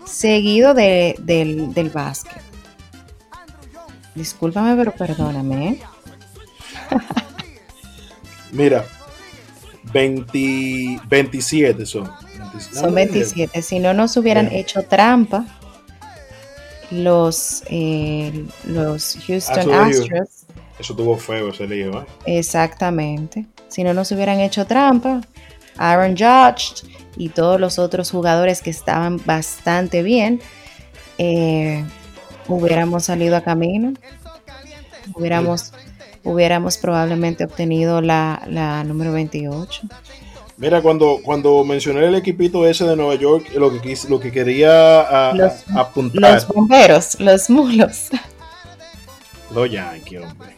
seguido 0.05 0.73
de- 0.73 1.15
del, 1.19 1.73
del 1.73 1.89
básquet. 1.89 2.41
Discúlpame, 4.15 4.75
pero 4.75 4.91
perdóname. 4.91 5.67
¿eh? 5.69 5.79
Mira, 8.51 8.85
20, 9.91 10.99
27 11.07 11.85
son. 11.85 12.09
27. 12.53 12.79
Son 12.79 12.93
27. 12.93 13.61
Si 13.61 13.79
no 13.79 13.93
nos 13.93 14.15
hubieran 14.17 14.47
Bien. 14.49 14.59
hecho 14.61 14.83
trampa, 14.83 15.45
los, 17.03 17.63
eh, 17.67 18.45
los 18.65 19.17
Houston 19.27 19.69
Houston. 19.69 19.73
Astros, 19.73 20.45
Eso 20.79 20.95
tuvo 20.95 21.17
feo 21.17 21.49
ese 21.49 21.67
lío, 21.67 22.01
¿eh? 22.01 22.05
exactamente. 22.25 23.45
Si 23.67 23.83
no 23.83 23.93
nos 23.93 24.11
hubieran 24.11 24.39
hecho 24.39 24.65
trampa, 24.65 25.21
Aaron 25.77 26.15
Judge 26.15 26.85
y 27.17 27.29
todos 27.29 27.59
los 27.59 27.79
otros 27.79 28.11
jugadores 28.11 28.61
que 28.61 28.69
estaban 28.69 29.21
bastante 29.25 30.03
bien, 30.03 30.41
eh, 31.17 31.83
hubiéramos 32.47 33.05
salido 33.05 33.35
a 33.35 33.41
camino. 33.41 33.93
Hubiéramos, 35.13 35.73
hubiéramos 36.23 36.77
probablemente 36.77 37.45
obtenido 37.45 38.01
la, 38.01 38.43
la 38.47 38.83
número 38.83 39.11
28. 39.11 39.81
Mira, 40.57 40.81
cuando, 40.81 41.19
cuando 41.23 41.63
mencioné 41.65 42.05
el 42.07 42.15
equipito 42.15 42.65
ese 42.65 42.85
de 42.85 42.95
Nueva 42.95 43.15
York, 43.15 43.47
lo 43.55 43.71
que, 43.71 43.79
quis- 43.81 44.07
lo 44.07 44.19
que 44.19 44.31
quería 44.31 45.01
a- 45.01 45.31
a- 45.31 45.33
Los- 45.35 45.67
apuntar. 45.75 46.33
Los 46.33 46.47
bomberos, 46.47 47.19
los 47.19 47.49
mulos. 47.49 48.09
Los 49.53 49.69
Yankees, 49.69 50.21
hombre. 50.21 50.55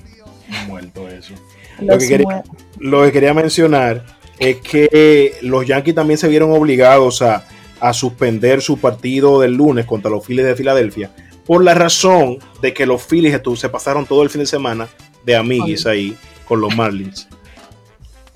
Muerto 0.68 1.08
eso. 1.10 1.34
Lo 1.80 1.98
que 1.98 2.08
quería- 2.08 2.44
Lo 2.80 3.04
que 3.04 3.12
quería 3.12 3.34
mencionar 3.34 4.04
es 4.40 4.58
que 4.62 5.36
los 5.42 5.66
Yankees 5.68 5.94
también 5.96 6.18
se 6.18 6.28
vieron 6.28 6.52
obligados 6.52 7.22
a, 7.22 7.44
a 7.80 7.94
suspender 7.94 8.62
su 8.62 8.78
partido 8.80 9.40
del 9.42 9.54
lunes 9.56 9.86
contra 9.86 10.10
los 10.10 10.26
Phillies 10.26 10.46
de 10.46 10.56
Filadelfia 10.56 11.12
por 11.46 11.64
la 11.64 11.74
razón 11.76 12.40
de 12.62 12.74
que 12.74 12.86
los 12.86 13.04
Phillies 13.04 13.40
se 13.58 13.70
pasaron 13.70 14.06
todo 14.06 14.24
el 14.24 14.30
fin 14.30 14.42
de 14.42 14.48
semana 14.48 14.88
de 15.26 15.36
amiguis 15.36 15.86
ahí 15.86 16.16
con 16.48 16.62
los 16.62 16.76
Marlins. 16.76 17.28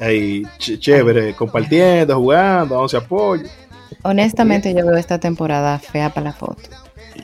Ahí, 0.01 0.41
ch- 0.59 0.77
chévere, 0.79 1.33
compartiendo, 1.35 2.15
jugando, 2.17 2.75
dándose 2.75 2.97
apoyo. 2.97 3.47
Honestamente, 4.03 4.73
yo 4.73 4.85
veo 4.85 4.97
esta 4.97 5.19
temporada 5.19 5.77
fea 5.79 6.09
para 6.09 6.25
la 6.25 6.33
foto 6.33 6.61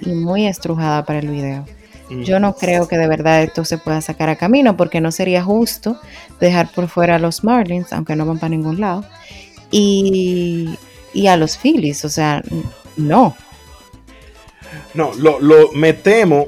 y 0.06 0.10
muy 0.10 0.46
estrujada 0.48 1.04
para 1.04 1.20
el 1.20 1.28
video. 1.28 1.66
Yo 2.24 2.40
no 2.40 2.56
creo 2.56 2.88
que 2.88 2.98
de 2.98 3.08
verdad 3.08 3.44
esto 3.44 3.66
se 3.66 3.78
pueda 3.78 4.00
sacar 4.00 4.30
a 4.30 4.38
camino 4.38 4.78
porque 4.78 5.02
no 5.02 5.12
sería 5.12 5.44
justo 5.44 6.00
dejar 6.40 6.72
por 6.72 6.88
fuera 6.88 7.16
a 7.16 7.20
los 7.20 7.44
Marlins, 7.44 7.92
aunque 7.92 8.16
no 8.16 8.26
van 8.26 8.38
para 8.40 8.50
ningún 8.50 8.80
lado, 8.80 9.04
y, 9.72 10.70
y 11.14 11.28
a 11.28 11.36
los 11.36 11.58
Phillies. 11.58 12.06
O 12.06 12.10
sea, 12.10 12.42
no. 12.96 13.36
No, 14.94 15.12
lo, 15.14 15.72
me 15.74 15.94
temo, 15.94 16.48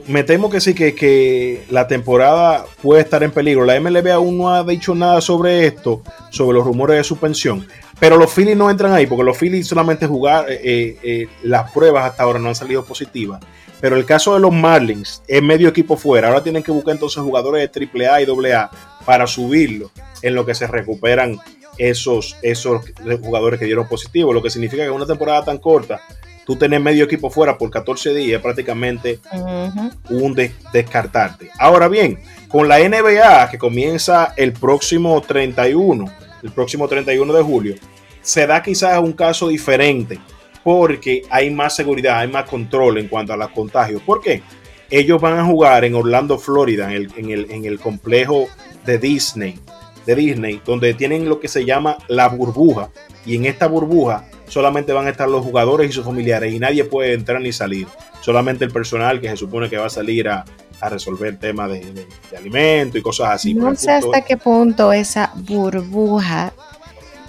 que 0.50 0.60
sí, 0.60 0.74
que, 0.74 0.96
que 0.96 1.66
la 1.70 1.88
temporada 1.88 2.66
puede 2.82 3.02
estar 3.02 3.24
en 3.24 3.32
peligro. 3.32 3.66
La 3.66 3.80
MLB 3.80 4.12
aún 4.12 4.38
no 4.38 4.50
ha 4.50 4.64
dicho 4.64 4.96
nada 4.96 5.22
sobre 5.22 5.66
esto, 5.66 6.02
sobre 6.30 6.58
los 6.58 6.66
rumores 6.66 6.98
de 6.98 7.04
suspensión. 7.04 7.68
Pero 8.00 8.18
los 8.18 8.34
Phillies 8.34 8.56
no 8.56 8.70
entran 8.70 8.94
ahí, 8.94 9.06
porque 9.06 9.24
los 9.24 9.38
Phillies 9.38 9.68
solamente 9.68 10.08
jugar, 10.08 10.46
eh, 10.50 10.98
eh, 11.04 11.28
las 11.44 11.72
pruebas 11.72 12.06
hasta 12.06 12.24
ahora 12.24 12.40
no 12.40 12.48
han 12.48 12.56
salido 12.56 12.86
positivas. 12.86 13.42
Pero 13.82 13.96
el 13.96 14.06
caso 14.06 14.34
de 14.34 14.40
los 14.40 14.54
Marlins 14.54 15.22
es 15.28 15.42
medio 15.42 15.70
equipo 15.70 15.96
fuera. 15.96 16.30
Ahora 16.30 16.44
tienen 16.44 16.64
que 16.64 16.72
buscar 16.72 16.94
entonces 16.94 17.22
jugadores 17.22 17.70
de 17.72 18.08
AAA 18.08 18.22
y 18.22 18.52
AA 18.52 18.72
para 19.06 19.28
subirlo 19.28 19.92
en 20.22 20.36
lo 20.36 20.46
que 20.46 20.56
se 20.56 20.68
recuperan 20.68 21.40
esos, 21.78 22.36
esos 22.42 22.84
jugadores 23.22 23.60
que 23.60 23.66
dieron 23.66 23.88
positivo. 23.88 24.34
Lo 24.34 24.42
que 24.42 24.50
significa 24.50 24.84
que 24.84 24.90
en 24.90 24.96
una 24.96 25.06
temporada 25.06 25.46
tan 25.46 25.58
corta, 25.60 26.02
tú 26.50 26.56
tenés 26.56 26.82
medio 26.82 27.06
equipo 27.06 27.30
fuera 27.30 27.60
por 27.60 27.70
14 27.70 28.12
días 28.12 28.42
prácticamente 28.42 29.20
Ujú. 29.32 29.92
un 30.26 30.34
des- 30.34 30.52
descartarte. 30.74 31.52
Ahora 31.60 31.88
bien, 31.88 32.18
con 32.48 32.68
la 32.68 32.80
NBA 32.80 33.52
que 33.52 33.60
comienza 33.60 34.34
el 34.36 34.54
próximo 34.54 35.22
31, 35.22 36.12
el 36.42 36.52
próximo 36.52 36.88
31 36.88 37.32
de 37.34 37.44
julio, 37.44 37.76
se 38.24 38.48
da 38.48 38.64
quizás 38.64 38.98
un 39.00 39.14
caso 39.14 39.48
diferente 39.48 40.18
porque 40.64 41.22
hay 41.30 41.52
más 41.52 41.76
seguridad, 41.76 42.18
hay 42.18 42.30
más 42.30 42.46
control 42.50 42.98
en 42.98 43.08
cuanto 43.10 43.32
a 43.34 43.38
los 43.38 43.50
contagios. 43.52 44.02
¿Por 44.02 44.20
qué? 44.20 44.42
Ellos 44.90 45.22
van 45.22 45.38
a 45.38 45.46
jugar 45.46 45.86
en 45.86 45.94
Orlando, 45.94 46.40
Florida, 46.40 46.88
en 46.88 46.94
el, 46.94 47.12
en 47.16 47.30
el, 47.30 47.52
en 47.52 47.66
el 47.66 47.80
complejo 47.80 48.48
de 48.88 48.98
Disney, 48.98 49.60
de 50.08 50.16
Disney, 50.16 50.62
donde 50.66 50.96
tienen 50.96 51.30
lo 51.30 51.40
que 51.40 51.48
se 51.48 51.64
llama 51.64 51.98
la 52.08 52.28
burbuja. 52.28 52.90
Y 53.24 53.36
en 53.36 53.46
esta 53.46 53.68
burbuja 53.68 54.26
solamente 54.50 54.92
van 54.94 55.08
a 55.08 55.12
estar 55.12 55.30
los 55.30 55.44
jugadores 55.44 55.90
y 55.90 55.94
sus 55.94 56.06
familiares 56.06 56.54
y 56.54 56.60
nadie 56.60 56.84
puede 56.84 57.14
entrar 57.14 57.42
ni 57.42 57.54
salir. 57.54 57.88
Solamente 58.22 58.66
el 58.66 58.72
personal 58.72 59.22
que 59.22 59.30
se 59.30 59.38
supone 59.38 59.70
que 59.70 59.78
va 59.78 59.86
a 59.86 59.90
salir 59.90 60.28
a, 60.28 60.44
a 60.82 60.90
resolver 60.90 61.38
temas 61.38 61.72
de, 61.72 61.80
de, 61.94 62.08
de 62.32 62.38
alimento 62.38 62.98
y 62.98 63.02
cosas 63.02 63.30
así. 63.30 63.54
No 63.54 63.76
sé 63.76 63.92
punto 63.92 64.08
hasta 64.08 64.26
qué 64.26 64.38
punto 64.38 64.94
esa 64.94 65.32
burbuja 65.36 66.54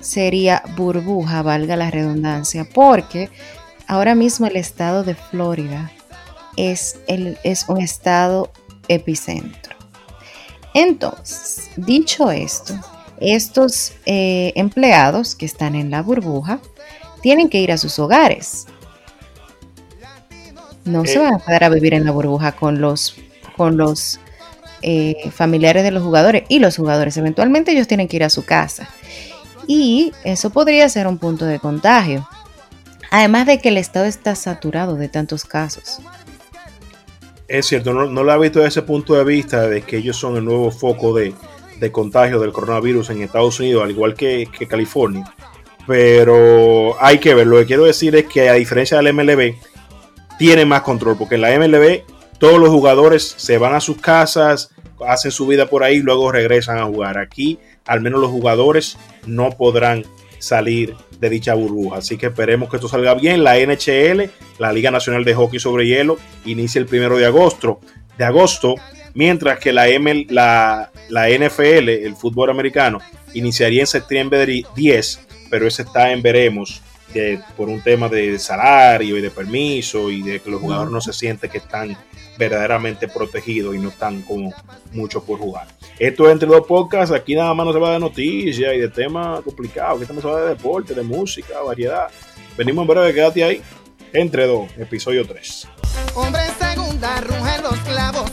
sería 0.01 0.63
burbuja, 0.77 1.43
valga 1.43 1.77
la 1.77 1.91
redundancia, 1.91 2.67
porque 2.73 3.31
ahora 3.87 4.15
mismo 4.15 4.47
el 4.47 4.57
estado 4.57 5.05
de 5.05 5.15
Florida 5.15 5.93
es, 6.57 6.99
el, 7.07 7.39
es 7.45 7.69
un 7.69 7.81
estado 7.81 8.51
epicentro. 8.89 9.77
Entonces, 10.75 11.71
dicho 11.77 12.31
esto, 12.31 12.75
estos 13.21 13.93
eh, 14.07 14.53
empleados 14.55 15.35
que 15.35 15.47
están 15.47 15.75
en 15.75 15.91
la 15.91 16.03
burbuja 16.03 16.61
tienen 17.23 17.49
que 17.49 17.59
ir 17.59 17.73
a 17.73 17.79
sus 17.79 17.99
hogares. 17.99 18.67
No 20.85 21.05
se 21.05 21.19
van 21.19 21.35
a 21.35 21.39
quedar 21.39 21.65
a 21.65 21.69
vivir 21.69 21.95
en 21.95 22.05
la 22.05 22.11
burbuja 22.11 22.53
con 22.53 22.81
los, 22.81 23.15
con 23.57 23.77
los 23.77 24.19
eh, 24.83 25.31
familiares 25.31 25.83
de 25.83 25.91
los 25.91 26.03
jugadores 26.03 26.45
y 26.49 26.59
los 26.59 26.77
jugadores. 26.77 27.17
Eventualmente 27.17 27.73
ellos 27.73 27.87
tienen 27.87 28.09
que 28.09 28.17
ir 28.17 28.25
a 28.25 28.31
su 28.31 28.45
casa. 28.45 28.89
Y 29.67 30.13
eso 30.25 30.51
podría 30.51 30.89
ser 30.89 31.07
un 31.07 31.19
punto 31.19 31.45
de 31.45 31.59
contagio. 31.59 32.27
Además 33.11 33.47
de 33.47 33.59
que 33.59 33.69
el 33.69 33.77
estado 33.77 34.07
está 34.07 34.35
saturado 34.35 34.97
de 34.97 35.09
tantos 35.09 35.45
casos. 35.45 36.01
Es 37.47 37.67
cierto, 37.67 37.93
no, 37.93 38.23
lo 38.23 38.33
ha 38.33 38.39
visto 38.39 38.61
desde 38.61 38.69
ese 38.69 38.83
punto 38.83 39.15
de 39.15 39.25
vista 39.25 39.69
de 39.69 39.83
que 39.83 39.97
ellos 39.97 40.17
son 40.17 40.37
el 40.37 40.45
nuevo 40.45 40.71
foco 40.71 41.13
de, 41.15 41.35
contagio 41.91 42.39
del 42.39 42.53
coronavirus 42.53 43.11
en 43.11 43.23
Estados 43.23 43.59
Unidos, 43.59 43.83
al 43.83 43.91
igual 43.91 44.15
que, 44.15 44.49
que, 44.57 44.69
California. 44.69 45.25
Pero 45.87 46.97
hay 47.03 47.19
que 47.19 47.35
ver, 47.35 47.47
lo 47.47 47.59
que 47.59 47.67
quiero 47.67 47.85
decir 47.85 48.15
es 48.15 48.27
que 48.27 48.49
a 48.49 48.55
diferencia 48.55 49.01
del 49.01 49.13
MLB, 49.13 49.55
tiene 50.39 50.65
más 50.65 50.81
control, 50.83 51.19
porque 51.19 51.35
en 51.35 51.43
la 51.43 51.59
MLB 51.59 52.03
todos 52.39 52.59
los 52.59 52.71
jugadores 52.71 53.35
se 53.37 53.59
van 53.59 53.75
a 53.75 53.81
sus 53.81 54.01
casas, 54.01 54.71
hacen 55.07 55.31
su 55.31 55.47
vida 55.47 55.67
por 55.67 55.85
ahí 55.85 55.97
y 55.97 56.03
luego 56.03 56.33
regresan 56.33 56.79
a 56.79 56.87
jugar. 56.87 57.19
Aquí 57.19 57.59
al 57.87 58.01
menos 58.01 58.21
los 58.21 58.31
jugadores 58.31 58.97
no 59.27 59.51
podrán 59.51 60.05
salir 60.39 60.97
de 61.19 61.29
dicha 61.29 61.53
burbuja. 61.53 61.99
Así 61.99 62.17
que 62.17 62.27
esperemos 62.27 62.71
que 62.71 62.77
esto 62.77 62.89
salga 62.89 63.15
bien. 63.15 63.45
La 63.45 63.59
NHL, 63.59 64.31
la 64.59 64.73
Liga 64.73 64.91
Nacional 64.91 65.25
de 65.25 65.35
Hockey 65.35 65.61
sobre 65.61 65.87
Hielo, 65.87 66.19
inicia 66.47 66.79
el 66.79 66.87
primero 66.87 67.19
de 67.19 67.27
agosto. 67.27 67.81
De 68.17 68.25
agosto, 68.25 68.77
mientras 69.13 69.59
que 69.59 69.73
la, 69.73 69.87
la, 70.29 70.91
la 71.11 71.29
NFL, 71.29 71.89
el 71.89 72.17
fútbol 72.17 72.49
americano, 72.49 72.99
iniciaría 73.35 73.83
en 73.83 73.87
septiembre 73.87 74.65
10, 74.75 75.27
pero 75.51 75.67
ese 75.67 75.83
está 75.83 76.13
en 76.13 76.23
veremos 76.23 76.81
por 77.57 77.69
un 77.69 77.83
tema 77.83 78.09
de 78.09 78.39
salario 78.39 79.19
y 79.19 79.21
de 79.21 79.31
permiso 79.31 80.11
y 80.11 80.23
de 80.23 80.41
que 80.41 80.51
los 80.51 80.61
jugadores 80.61 80.93
no 80.93 81.01
se 81.01 81.13
sienten 81.13 81.51
que 81.51 81.59
están 81.59 81.97
verdaderamente 82.39 83.09
protegidos 83.09 83.75
y 83.75 83.79
no 83.79 83.89
están 83.89 84.23
como 84.23 84.53
mucho 84.93 85.23
por 85.23 85.39
jugar. 85.39 85.67
Esto 85.99 86.27
es 86.27 86.33
entre 86.33 86.49
dos 86.49 86.67
podcasts, 86.67 87.15
aquí 87.15 87.35
nada 87.35 87.53
más 87.53 87.67
no 87.67 87.73
se 87.73 87.79
va 87.79 87.93
de 87.93 87.99
noticias 87.99 88.75
y 88.75 88.79
de 88.79 88.89
temas 88.89 89.41
complicados, 89.43 89.95
aquí 89.95 90.03
estamos 90.03 90.25
hablando 90.25 90.47
de 90.47 90.55
deporte, 90.55 90.95
de 90.95 91.03
música, 91.03 91.61
variedad. 91.61 92.09
Venimos 92.57 92.83
en 92.83 92.89
breve, 92.89 93.13
quédate 93.13 93.45
ahí. 93.45 93.63
Entre 94.13 94.47
dos, 94.47 94.69
episodio 94.79 95.27
3. 95.27 95.69
Hombre 96.15 96.43
segunda, 96.59 97.21
ruge 97.21 97.63
los 97.63 97.79
clavos 97.81 98.31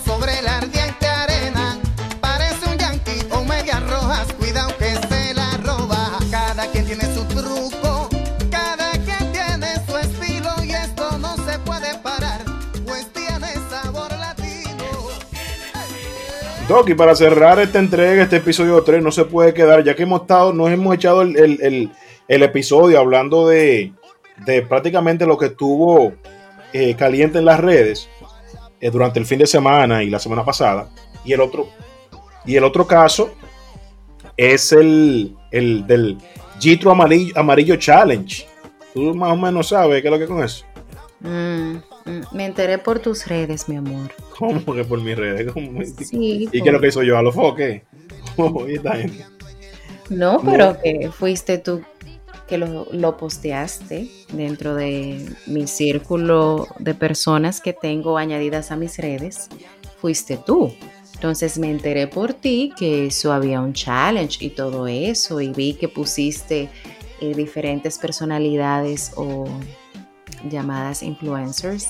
Doc, 16.68 16.90
y 16.90 16.96
para 16.96 17.16
cerrar 17.16 17.60
esta 17.60 17.80
entrega, 17.80 18.24
este 18.24 18.38
episodio 18.38 18.84
3, 18.84 19.02
no 19.02 19.10
se 19.10 19.24
puede 19.24 19.54
quedar, 19.54 19.86
ya 19.86 19.96
que 19.96 20.04
hemos 20.04 20.22
estado, 20.22 20.52
nos 20.52 20.70
hemos 20.70 20.94
echado 20.96 21.22
el, 21.22 21.92
episodio 22.28 23.00
hablando 23.00 23.48
de, 23.48 23.94
prácticamente 24.68 25.26
lo 25.26 25.38
que 25.38 25.46
estuvo 25.46 26.12
eh, 26.74 26.94
caliente 26.96 27.40
en 27.40 27.46
las 27.46 27.62
redes 27.62 28.10
eh, 28.82 28.90
durante 28.90 29.18
el 29.18 29.26
fin 29.26 29.40
de 29.40 29.48
semana 29.48 30.04
y 30.04 30.10
la 30.10 30.20
semana 30.20 30.44
pasada. 30.44 30.90
Y 31.24 31.32
el 31.32 31.40
otro, 31.40 31.70
y 32.46 32.58
el 32.58 32.66
otro 32.66 32.86
caso 32.86 33.32
es 34.36 34.74
el, 34.74 35.38
del 35.52 36.18
Gitro 36.60 36.92
Amarillo, 36.92 37.34
Amarillo 37.38 37.78
Challenge. 37.78 38.46
Tú 38.94 39.16
más 39.16 39.32
o 39.32 39.38
menos 39.38 39.70
sabes 39.70 40.02
qué 40.02 40.10
es 40.10 40.12
lo 40.12 40.18
que 40.18 40.24
es 40.26 40.30
con 40.30 40.44
eso. 40.44 40.66
Mm. 41.22 41.78
Me 42.32 42.46
enteré 42.46 42.78
por 42.78 43.00
tus 43.00 43.28
redes, 43.28 43.68
mi 43.68 43.76
amor. 43.76 44.12
¿Cómo 44.38 44.74
que 44.74 44.84
por 44.84 45.02
mis 45.02 45.18
redes? 45.18 45.52
¿Y 46.12 46.48
qué 46.48 46.60
es 46.70 46.74
lo 46.74 46.80
que 46.80 46.88
hizo 46.88 47.04
yo? 47.04 47.18
¿A 47.18 47.22
los 47.22 47.36
foques? 47.36 47.84
no, 50.10 50.42
pero 50.44 50.78
que 50.82 51.10
fuiste 51.12 51.58
tú 51.58 51.82
que 52.48 52.58
lo, 52.58 52.88
lo, 52.94 53.18
posteaste 53.18 54.10
dentro 54.32 54.74
de 54.74 55.26
mi 55.48 55.68
círculo 55.68 56.68
de 56.80 56.94
personas 56.94 57.60
que 57.60 57.74
tengo 57.74 58.18
añadidas 58.18 58.72
a 58.72 58.78
mis 58.78 58.98
redes. 58.98 59.50
Fuiste 60.00 60.38
tú. 60.38 60.74
Entonces 61.16 61.58
me 61.58 61.72
enteré 61.72 62.08
por 62.08 62.34
ti 62.34 62.72
que 62.78 63.08
eso 63.08 63.34
había 63.34 63.60
un 63.60 63.74
challenge 63.74 64.46
y 64.46 64.52
todo 64.52 64.88
eso 64.88 65.42
y 65.42 65.50
vi 65.50 65.74
que 65.74 65.90
pusiste 65.90 66.70
eh, 67.20 67.34
diferentes 67.34 67.98
personalidades 67.98 69.14
o 69.16 69.46
llamadas 70.50 71.04
influencers 71.04 71.90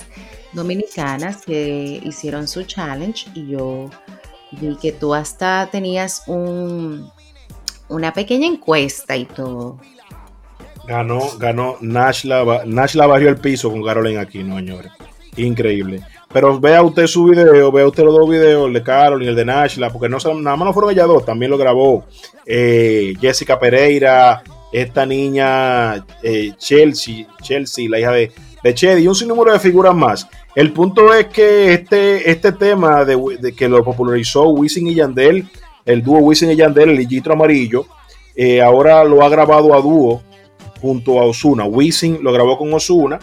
dominicanas 0.54 1.46
que 1.46 2.02
hicieron 2.04 2.48
su 2.48 2.64
challenge 2.64 3.30
y 3.34 3.48
yo 3.48 3.90
vi 4.52 4.76
que 4.76 4.92
tú 4.92 5.14
hasta 5.14 5.70
tenías 5.72 6.24
un, 6.28 7.12
una 7.90 8.14
pequeña 8.14 8.48
encuesta 8.48 9.16
y 9.16 9.26
todo. 9.26 9.80
Ganó, 10.88 11.20
ganó 11.38 11.76
Nashla, 11.82 12.64
Nashla 12.66 13.08
bajó 13.08 13.28
el 13.28 13.38
piso 13.38 13.70
con 13.70 13.84
Carolyn 13.84 14.18
aquí, 14.18 14.44
no 14.44 14.56
señores. 14.56 14.92
Increíble. 15.36 16.02
Pero 16.32 16.60
vea 16.60 16.82
usted 16.82 17.08
su 17.08 17.26
video, 17.26 17.72
vea 17.72 17.88
usted 17.88 18.04
los 18.04 18.14
dos 18.14 18.30
videos, 18.30 18.68
el 18.68 18.74
de 18.74 18.84
Carolyn 18.84 19.28
y 19.28 19.30
el 19.30 19.36
de 19.36 19.46
Nashla, 19.46 19.92
porque 19.92 20.10
no 20.10 20.18
nada 20.36 20.56
más 20.56 20.66
no 20.66 20.74
fueron 20.74 20.92
ellas 20.92 21.08
dos, 21.08 21.26
también 21.26 21.52
lo 21.52 21.58
grabó 21.58 22.06
eh, 22.46 23.14
Jessica 23.20 23.60
Pereira, 23.60 24.44
esta 24.72 25.06
niña 25.06 26.06
eh, 26.24 26.54
Chelsea, 26.58 27.28
Chelsea, 27.42 27.90
la 27.90 28.00
hija 28.00 28.12
de, 28.12 28.32
de 28.64 28.74
Chedi 28.74 29.04
y 29.04 29.08
un 29.08 29.16
sinnúmero 29.16 29.54
de 29.54 29.60
figuras 29.60 29.96
más. 29.96 30.28
El 30.56 30.74
punto 30.74 31.14
es 31.14 31.28
que 31.28 31.74
este, 31.74 32.30
este 32.30 32.52
tema 32.52 33.06
de, 33.06 33.54
que 33.56 33.70
lo 33.70 33.84
popularizó 33.84 34.50
Wisin 34.50 34.88
y 34.88 34.96
Yandel, 34.96 35.48
el 35.86 36.04
dúo 36.04 36.20
Wisin 36.20 36.52
y 36.52 36.56
Yandel, 36.56 36.90
el 36.90 36.98
Ligitro 36.98 37.34
Amarillo, 37.34 37.86
eh, 38.36 38.62
ahora 38.62 39.04
lo 39.04 39.24
ha 39.24 39.30
grabado 39.30 39.74
a 39.74 39.82
dúo 39.82 40.24
junto 40.82 41.20
a 41.20 41.26
Osuna. 41.26 41.66
Wisin 41.66 42.20
lo 42.22 42.32
grabó 42.32 42.58
con 42.58 42.74
Osuna 42.74 43.20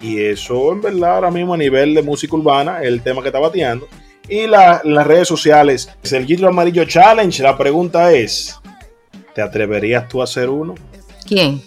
y 0.00 0.20
eso 0.20 0.72
en 0.72 0.80
verdad 0.80 1.16
ahora 1.16 1.30
mismo 1.30 1.54
a 1.54 1.56
nivel 1.56 1.94
de 1.94 2.02
música 2.02 2.36
urbana 2.36 2.82
el 2.82 3.02
tema 3.02 3.22
que 3.22 3.28
está 3.28 3.38
bateando. 3.38 3.86
Y 4.28 4.46
las 4.46 4.82
redes 5.06 5.26
sociales, 5.26 5.88
es 6.02 6.12
el 6.12 6.22
Ligitro 6.22 6.48
Amarillo 6.48 6.84
Challenge. 6.84 7.42
La 7.42 7.56
pregunta 7.56 8.12
es, 8.12 8.57
¿te 9.38 9.42
atreverías 9.42 10.08
tú 10.08 10.20
a 10.20 10.24
hacer 10.24 10.50
uno? 10.50 10.74
¿Quién? 11.24 11.62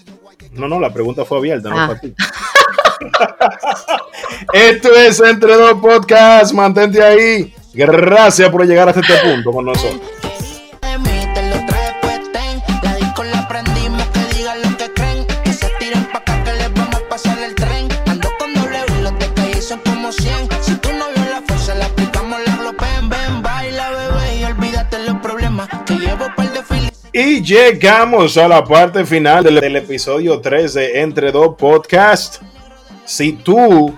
No, 0.52 0.68
no, 0.68 0.78
la 0.78 0.92
pregunta 0.92 1.24
fue 1.24 1.38
abierta, 1.38 1.70
no 1.70 1.78
para 1.78 2.02
ti. 2.02 2.14
Esto 4.54 4.94
es 4.94 5.22
Entre 5.22 5.56
Dos 5.56 5.76
Podcast. 5.76 6.54
Mantente 6.54 7.02
ahí. 7.02 7.54
Gracias 7.74 8.50
por 8.50 8.68
llegar 8.68 8.90
hasta 8.90 9.00
este 9.00 9.14
punto 9.24 9.54
con 9.54 9.64
nosotros. 9.64 10.02
Y 27.42 27.44
llegamos 27.44 28.38
a 28.38 28.48
la 28.48 28.64
parte 28.64 29.04
final 29.04 29.44
del, 29.44 29.60
del 29.60 29.76
episodio 29.76 30.40
3 30.40 30.74
de 30.76 31.02
Entre 31.02 31.32
Dos 31.32 31.56
Podcast 31.58 32.40
si 33.04 33.34
tú 33.34 33.92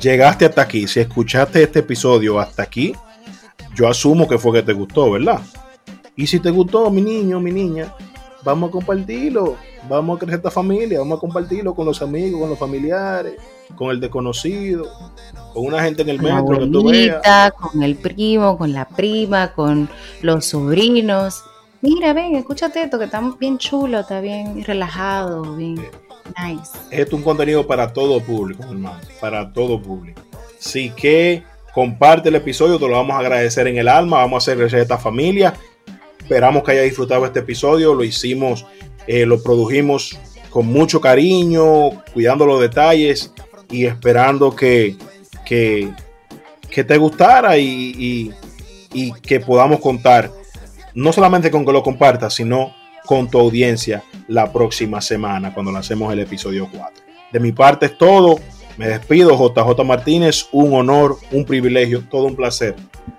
llegaste 0.00 0.46
hasta 0.46 0.62
aquí, 0.62 0.88
si 0.88 1.00
escuchaste 1.00 1.62
este 1.62 1.80
episodio 1.80 2.40
hasta 2.40 2.62
aquí, 2.62 2.94
yo 3.74 3.86
asumo 3.86 4.26
que 4.26 4.38
fue 4.38 4.54
que 4.54 4.62
te 4.62 4.72
gustó, 4.72 5.10
¿verdad? 5.10 5.42
Y 6.16 6.26
si 6.26 6.40
te 6.40 6.48
gustó, 6.50 6.90
mi 6.90 7.02
niño, 7.02 7.40
mi 7.40 7.52
niña, 7.52 7.94
vamos 8.42 8.70
a 8.70 8.72
compartirlo, 8.72 9.56
vamos 9.86 10.16
a 10.16 10.20
crecer 10.20 10.38
esta 10.38 10.50
familia, 10.50 11.00
vamos 11.00 11.18
a 11.18 11.20
compartirlo 11.20 11.74
con 11.74 11.84
los 11.84 12.00
amigos, 12.00 12.40
con 12.40 12.48
los 12.48 12.58
familiares, 12.58 13.34
con 13.74 13.90
el 13.90 14.00
desconocido, 14.00 14.90
con 15.52 15.66
una 15.66 15.82
gente 15.82 16.00
en 16.00 16.08
el 16.08 16.22
metro 16.22 16.58
que 16.58 16.66
tú 16.68 16.88
veas. 16.88 17.52
Con 17.52 17.82
el 17.82 17.96
primo, 17.96 18.56
con 18.56 18.72
la 18.72 18.88
prima, 18.88 19.52
con 19.52 19.90
los 20.22 20.46
sobrinos. 20.46 21.44
Mira, 21.86 22.12
ven, 22.12 22.34
escúchate 22.34 22.82
esto, 22.82 22.98
que 22.98 23.04
está 23.04 23.22
bien 23.38 23.58
chulo, 23.58 24.00
está 24.00 24.20
bien 24.20 24.64
relajado, 24.64 25.54
bien. 25.54 25.76
Nice. 26.36 26.72
es 26.90 27.12
un 27.12 27.22
contenido 27.22 27.64
para 27.64 27.92
todo 27.92 28.20
público, 28.20 28.64
hermano. 28.64 28.98
Para 29.20 29.52
todo 29.52 29.80
público. 29.80 30.20
Así 30.58 30.90
que 30.90 31.44
comparte 31.72 32.30
el 32.30 32.34
episodio, 32.34 32.80
te 32.80 32.88
lo 32.88 32.94
vamos 32.94 33.14
a 33.14 33.20
agradecer 33.20 33.68
en 33.68 33.78
el 33.78 33.86
alma. 33.86 34.16
Vamos 34.16 34.34
a 34.34 34.38
hacer 34.44 34.58
crecer 34.58 34.80
esta 34.80 34.98
familia. 34.98 35.54
Esperamos 36.18 36.64
que 36.64 36.72
haya 36.72 36.82
disfrutado 36.82 37.24
este 37.24 37.38
episodio. 37.38 37.94
Lo 37.94 38.02
hicimos, 38.02 38.66
eh, 39.06 39.24
lo 39.24 39.40
produjimos 39.40 40.18
con 40.50 40.66
mucho 40.66 41.00
cariño, 41.00 42.02
cuidando 42.12 42.46
los 42.46 42.60
detalles 42.60 43.32
y 43.70 43.86
esperando 43.86 44.56
que, 44.56 44.96
que, 45.44 45.94
te 46.68 46.98
gustara 46.98 47.56
y, 47.58 48.32
y 48.92 49.12
que 49.12 49.38
podamos 49.38 49.78
contar 49.78 50.32
no 50.96 51.12
solamente 51.12 51.50
con 51.50 51.66
que 51.66 51.72
lo 51.72 51.82
compartas, 51.82 52.34
sino 52.34 52.72
con 53.04 53.28
tu 53.28 53.38
audiencia 53.38 54.02
la 54.28 54.50
próxima 54.50 55.02
semana 55.02 55.52
cuando 55.52 55.70
lancemos 55.70 56.10
el 56.10 56.20
episodio 56.20 56.68
4. 56.72 57.04
De 57.32 57.38
mi 57.38 57.52
parte 57.52 57.86
es 57.86 57.98
todo. 57.98 58.40
Me 58.78 58.88
despido, 58.88 59.36
JJ 59.36 59.84
Martínez. 59.84 60.48
Un 60.52 60.72
honor, 60.72 61.18
un 61.32 61.44
privilegio, 61.44 62.02
todo 62.10 62.24
un 62.24 62.34
placer 62.34 62.74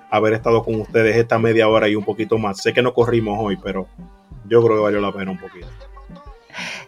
haber 0.10 0.34
estado 0.34 0.64
con 0.64 0.82
ustedes 0.82 1.16
esta 1.18 1.38
media 1.38 1.68
hora 1.70 1.88
y 1.88 1.96
un 1.96 2.04
poquito 2.04 2.40
más. 2.40 2.62
Sé 2.62 2.74
que 2.74 2.82
no 2.82 2.96
corrimos 2.96 3.38
hoy, 3.40 3.58
pero 3.64 3.88
yo 4.50 4.64
creo 4.64 4.78
que 4.78 4.82
valió 4.82 5.00
la 5.00 5.12
pena 5.12 5.30
un 5.30 5.40
poquito. 5.40 5.68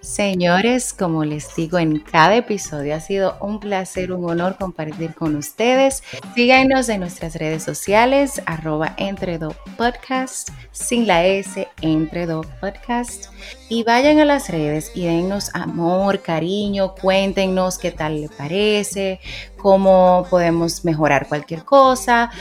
Señores, 0.01 0.93
como 0.93 1.25
les 1.25 1.55
digo 1.55 1.79
en 1.79 1.99
cada 1.99 2.35
episodio, 2.35 2.95
ha 2.95 2.99
sido 2.99 3.37
un 3.41 3.59
placer, 3.59 4.11
un 4.11 4.29
honor 4.29 4.57
compartir 4.57 5.13
con 5.13 5.35
ustedes. 5.35 6.03
Síganos 6.35 6.89
en 6.89 7.01
nuestras 7.01 7.35
redes 7.35 7.63
sociales, 7.63 8.41
arroba 8.45 8.93
entredo 8.97 9.55
podcast, 9.77 10.49
sin 10.71 11.07
la 11.07 11.25
S, 11.25 11.67
entredo 11.81 12.41
podcast. 12.61 13.25
Y 13.69 13.83
vayan 13.83 14.19
a 14.19 14.25
las 14.25 14.49
redes 14.49 14.91
y 14.95 15.05
dennos 15.05 15.51
amor, 15.53 16.21
cariño, 16.21 16.95
cuéntenos 16.95 17.77
qué 17.77 17.91
tal 17.91 18.21
le 18.21 18.29
parece, 18.29 19.19
cómo 19.57 20.25
podemos 20.29 20.83
mejorar 20.85 21.27
cualquier 21.27 21.63
cosa 21.63 22.31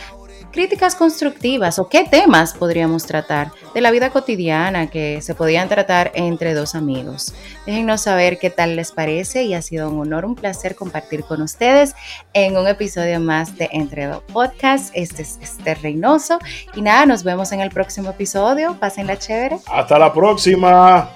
críticas 0.52 0.94
constructivas 0.94 1.78
o 1.78 1.88
qué 1.88 2.04
temas 2.04 2.54
podríamos 2.54 3.06
tratar 3.06 3.52
de 3.74 3.80
la 3.80 3.90
vida 3.90 4.10
cotidiana 4.10 4.88
que 4.88 5.20
se 5.22 5.34
podían 5.34 5.68
tratar 5.68 6.10
entre 6.14 6.54
dos 6.54 6.74
amigos. 6.74 7.34
Déjennos 7.66 8.02
saber 8.02 8.38
qué 8.38 8.50
tal 8.50 8.76
les 8.76 8.92
parece 8.92 9.44
y 9.44 9.54
ha 9.54 9.62
sido 9.62 9.90
un 9.90 10.00
honor, 10.00 10.24
un 10.24 10.34
placer 10.34 10.74
compartir 10.74 11.24
con 11.24 11.42
ustedes 11.42 11.94
en 12.32 12.56
un 12.56 12.66
episodio 12.66 13.20
más 13.20 13.56
de 13.56 13.68
Entre 13.72 14.06
Dos 14.06 14.22
Podcast. 14.32 14.90
Este 14.94 15.22
es 15.22 15.38
Esther 15.42 15.78
Reynoso 15.82 16.38
y 16.74 16.82
nada, 16.82 17.06
nos 17.06 17.24
vemos 17.24 17.52
en 17.52 17.60
el 17.60 17.70
próximo 17.70 18.10
episodio. 18.10 18.76
Pásenla 18.78 19.18
chévere. 19.18 19.58
Hasta 19.66 19.98
la 19.98 20.12
próxima. 20.12 21.10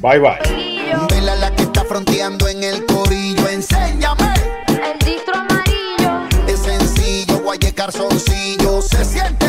Bye 0.00 0.18
bye. 0.18 0.64
Vela 1.10 1.34
la 1.36 1.54
que 1.54 1.62
está 1.62 1.84
fronteando 1.84 2.48
en 2.48 2.62
el 2.62 2.84
corillo, 2.86 3.48
enséñame. 3.48 4.33
Sencillo, 7.92 8.24
guaye 8.24 8.80
calzoncillo, 8.80 8.82
se 8.82 9.04
siente 9.04 9.43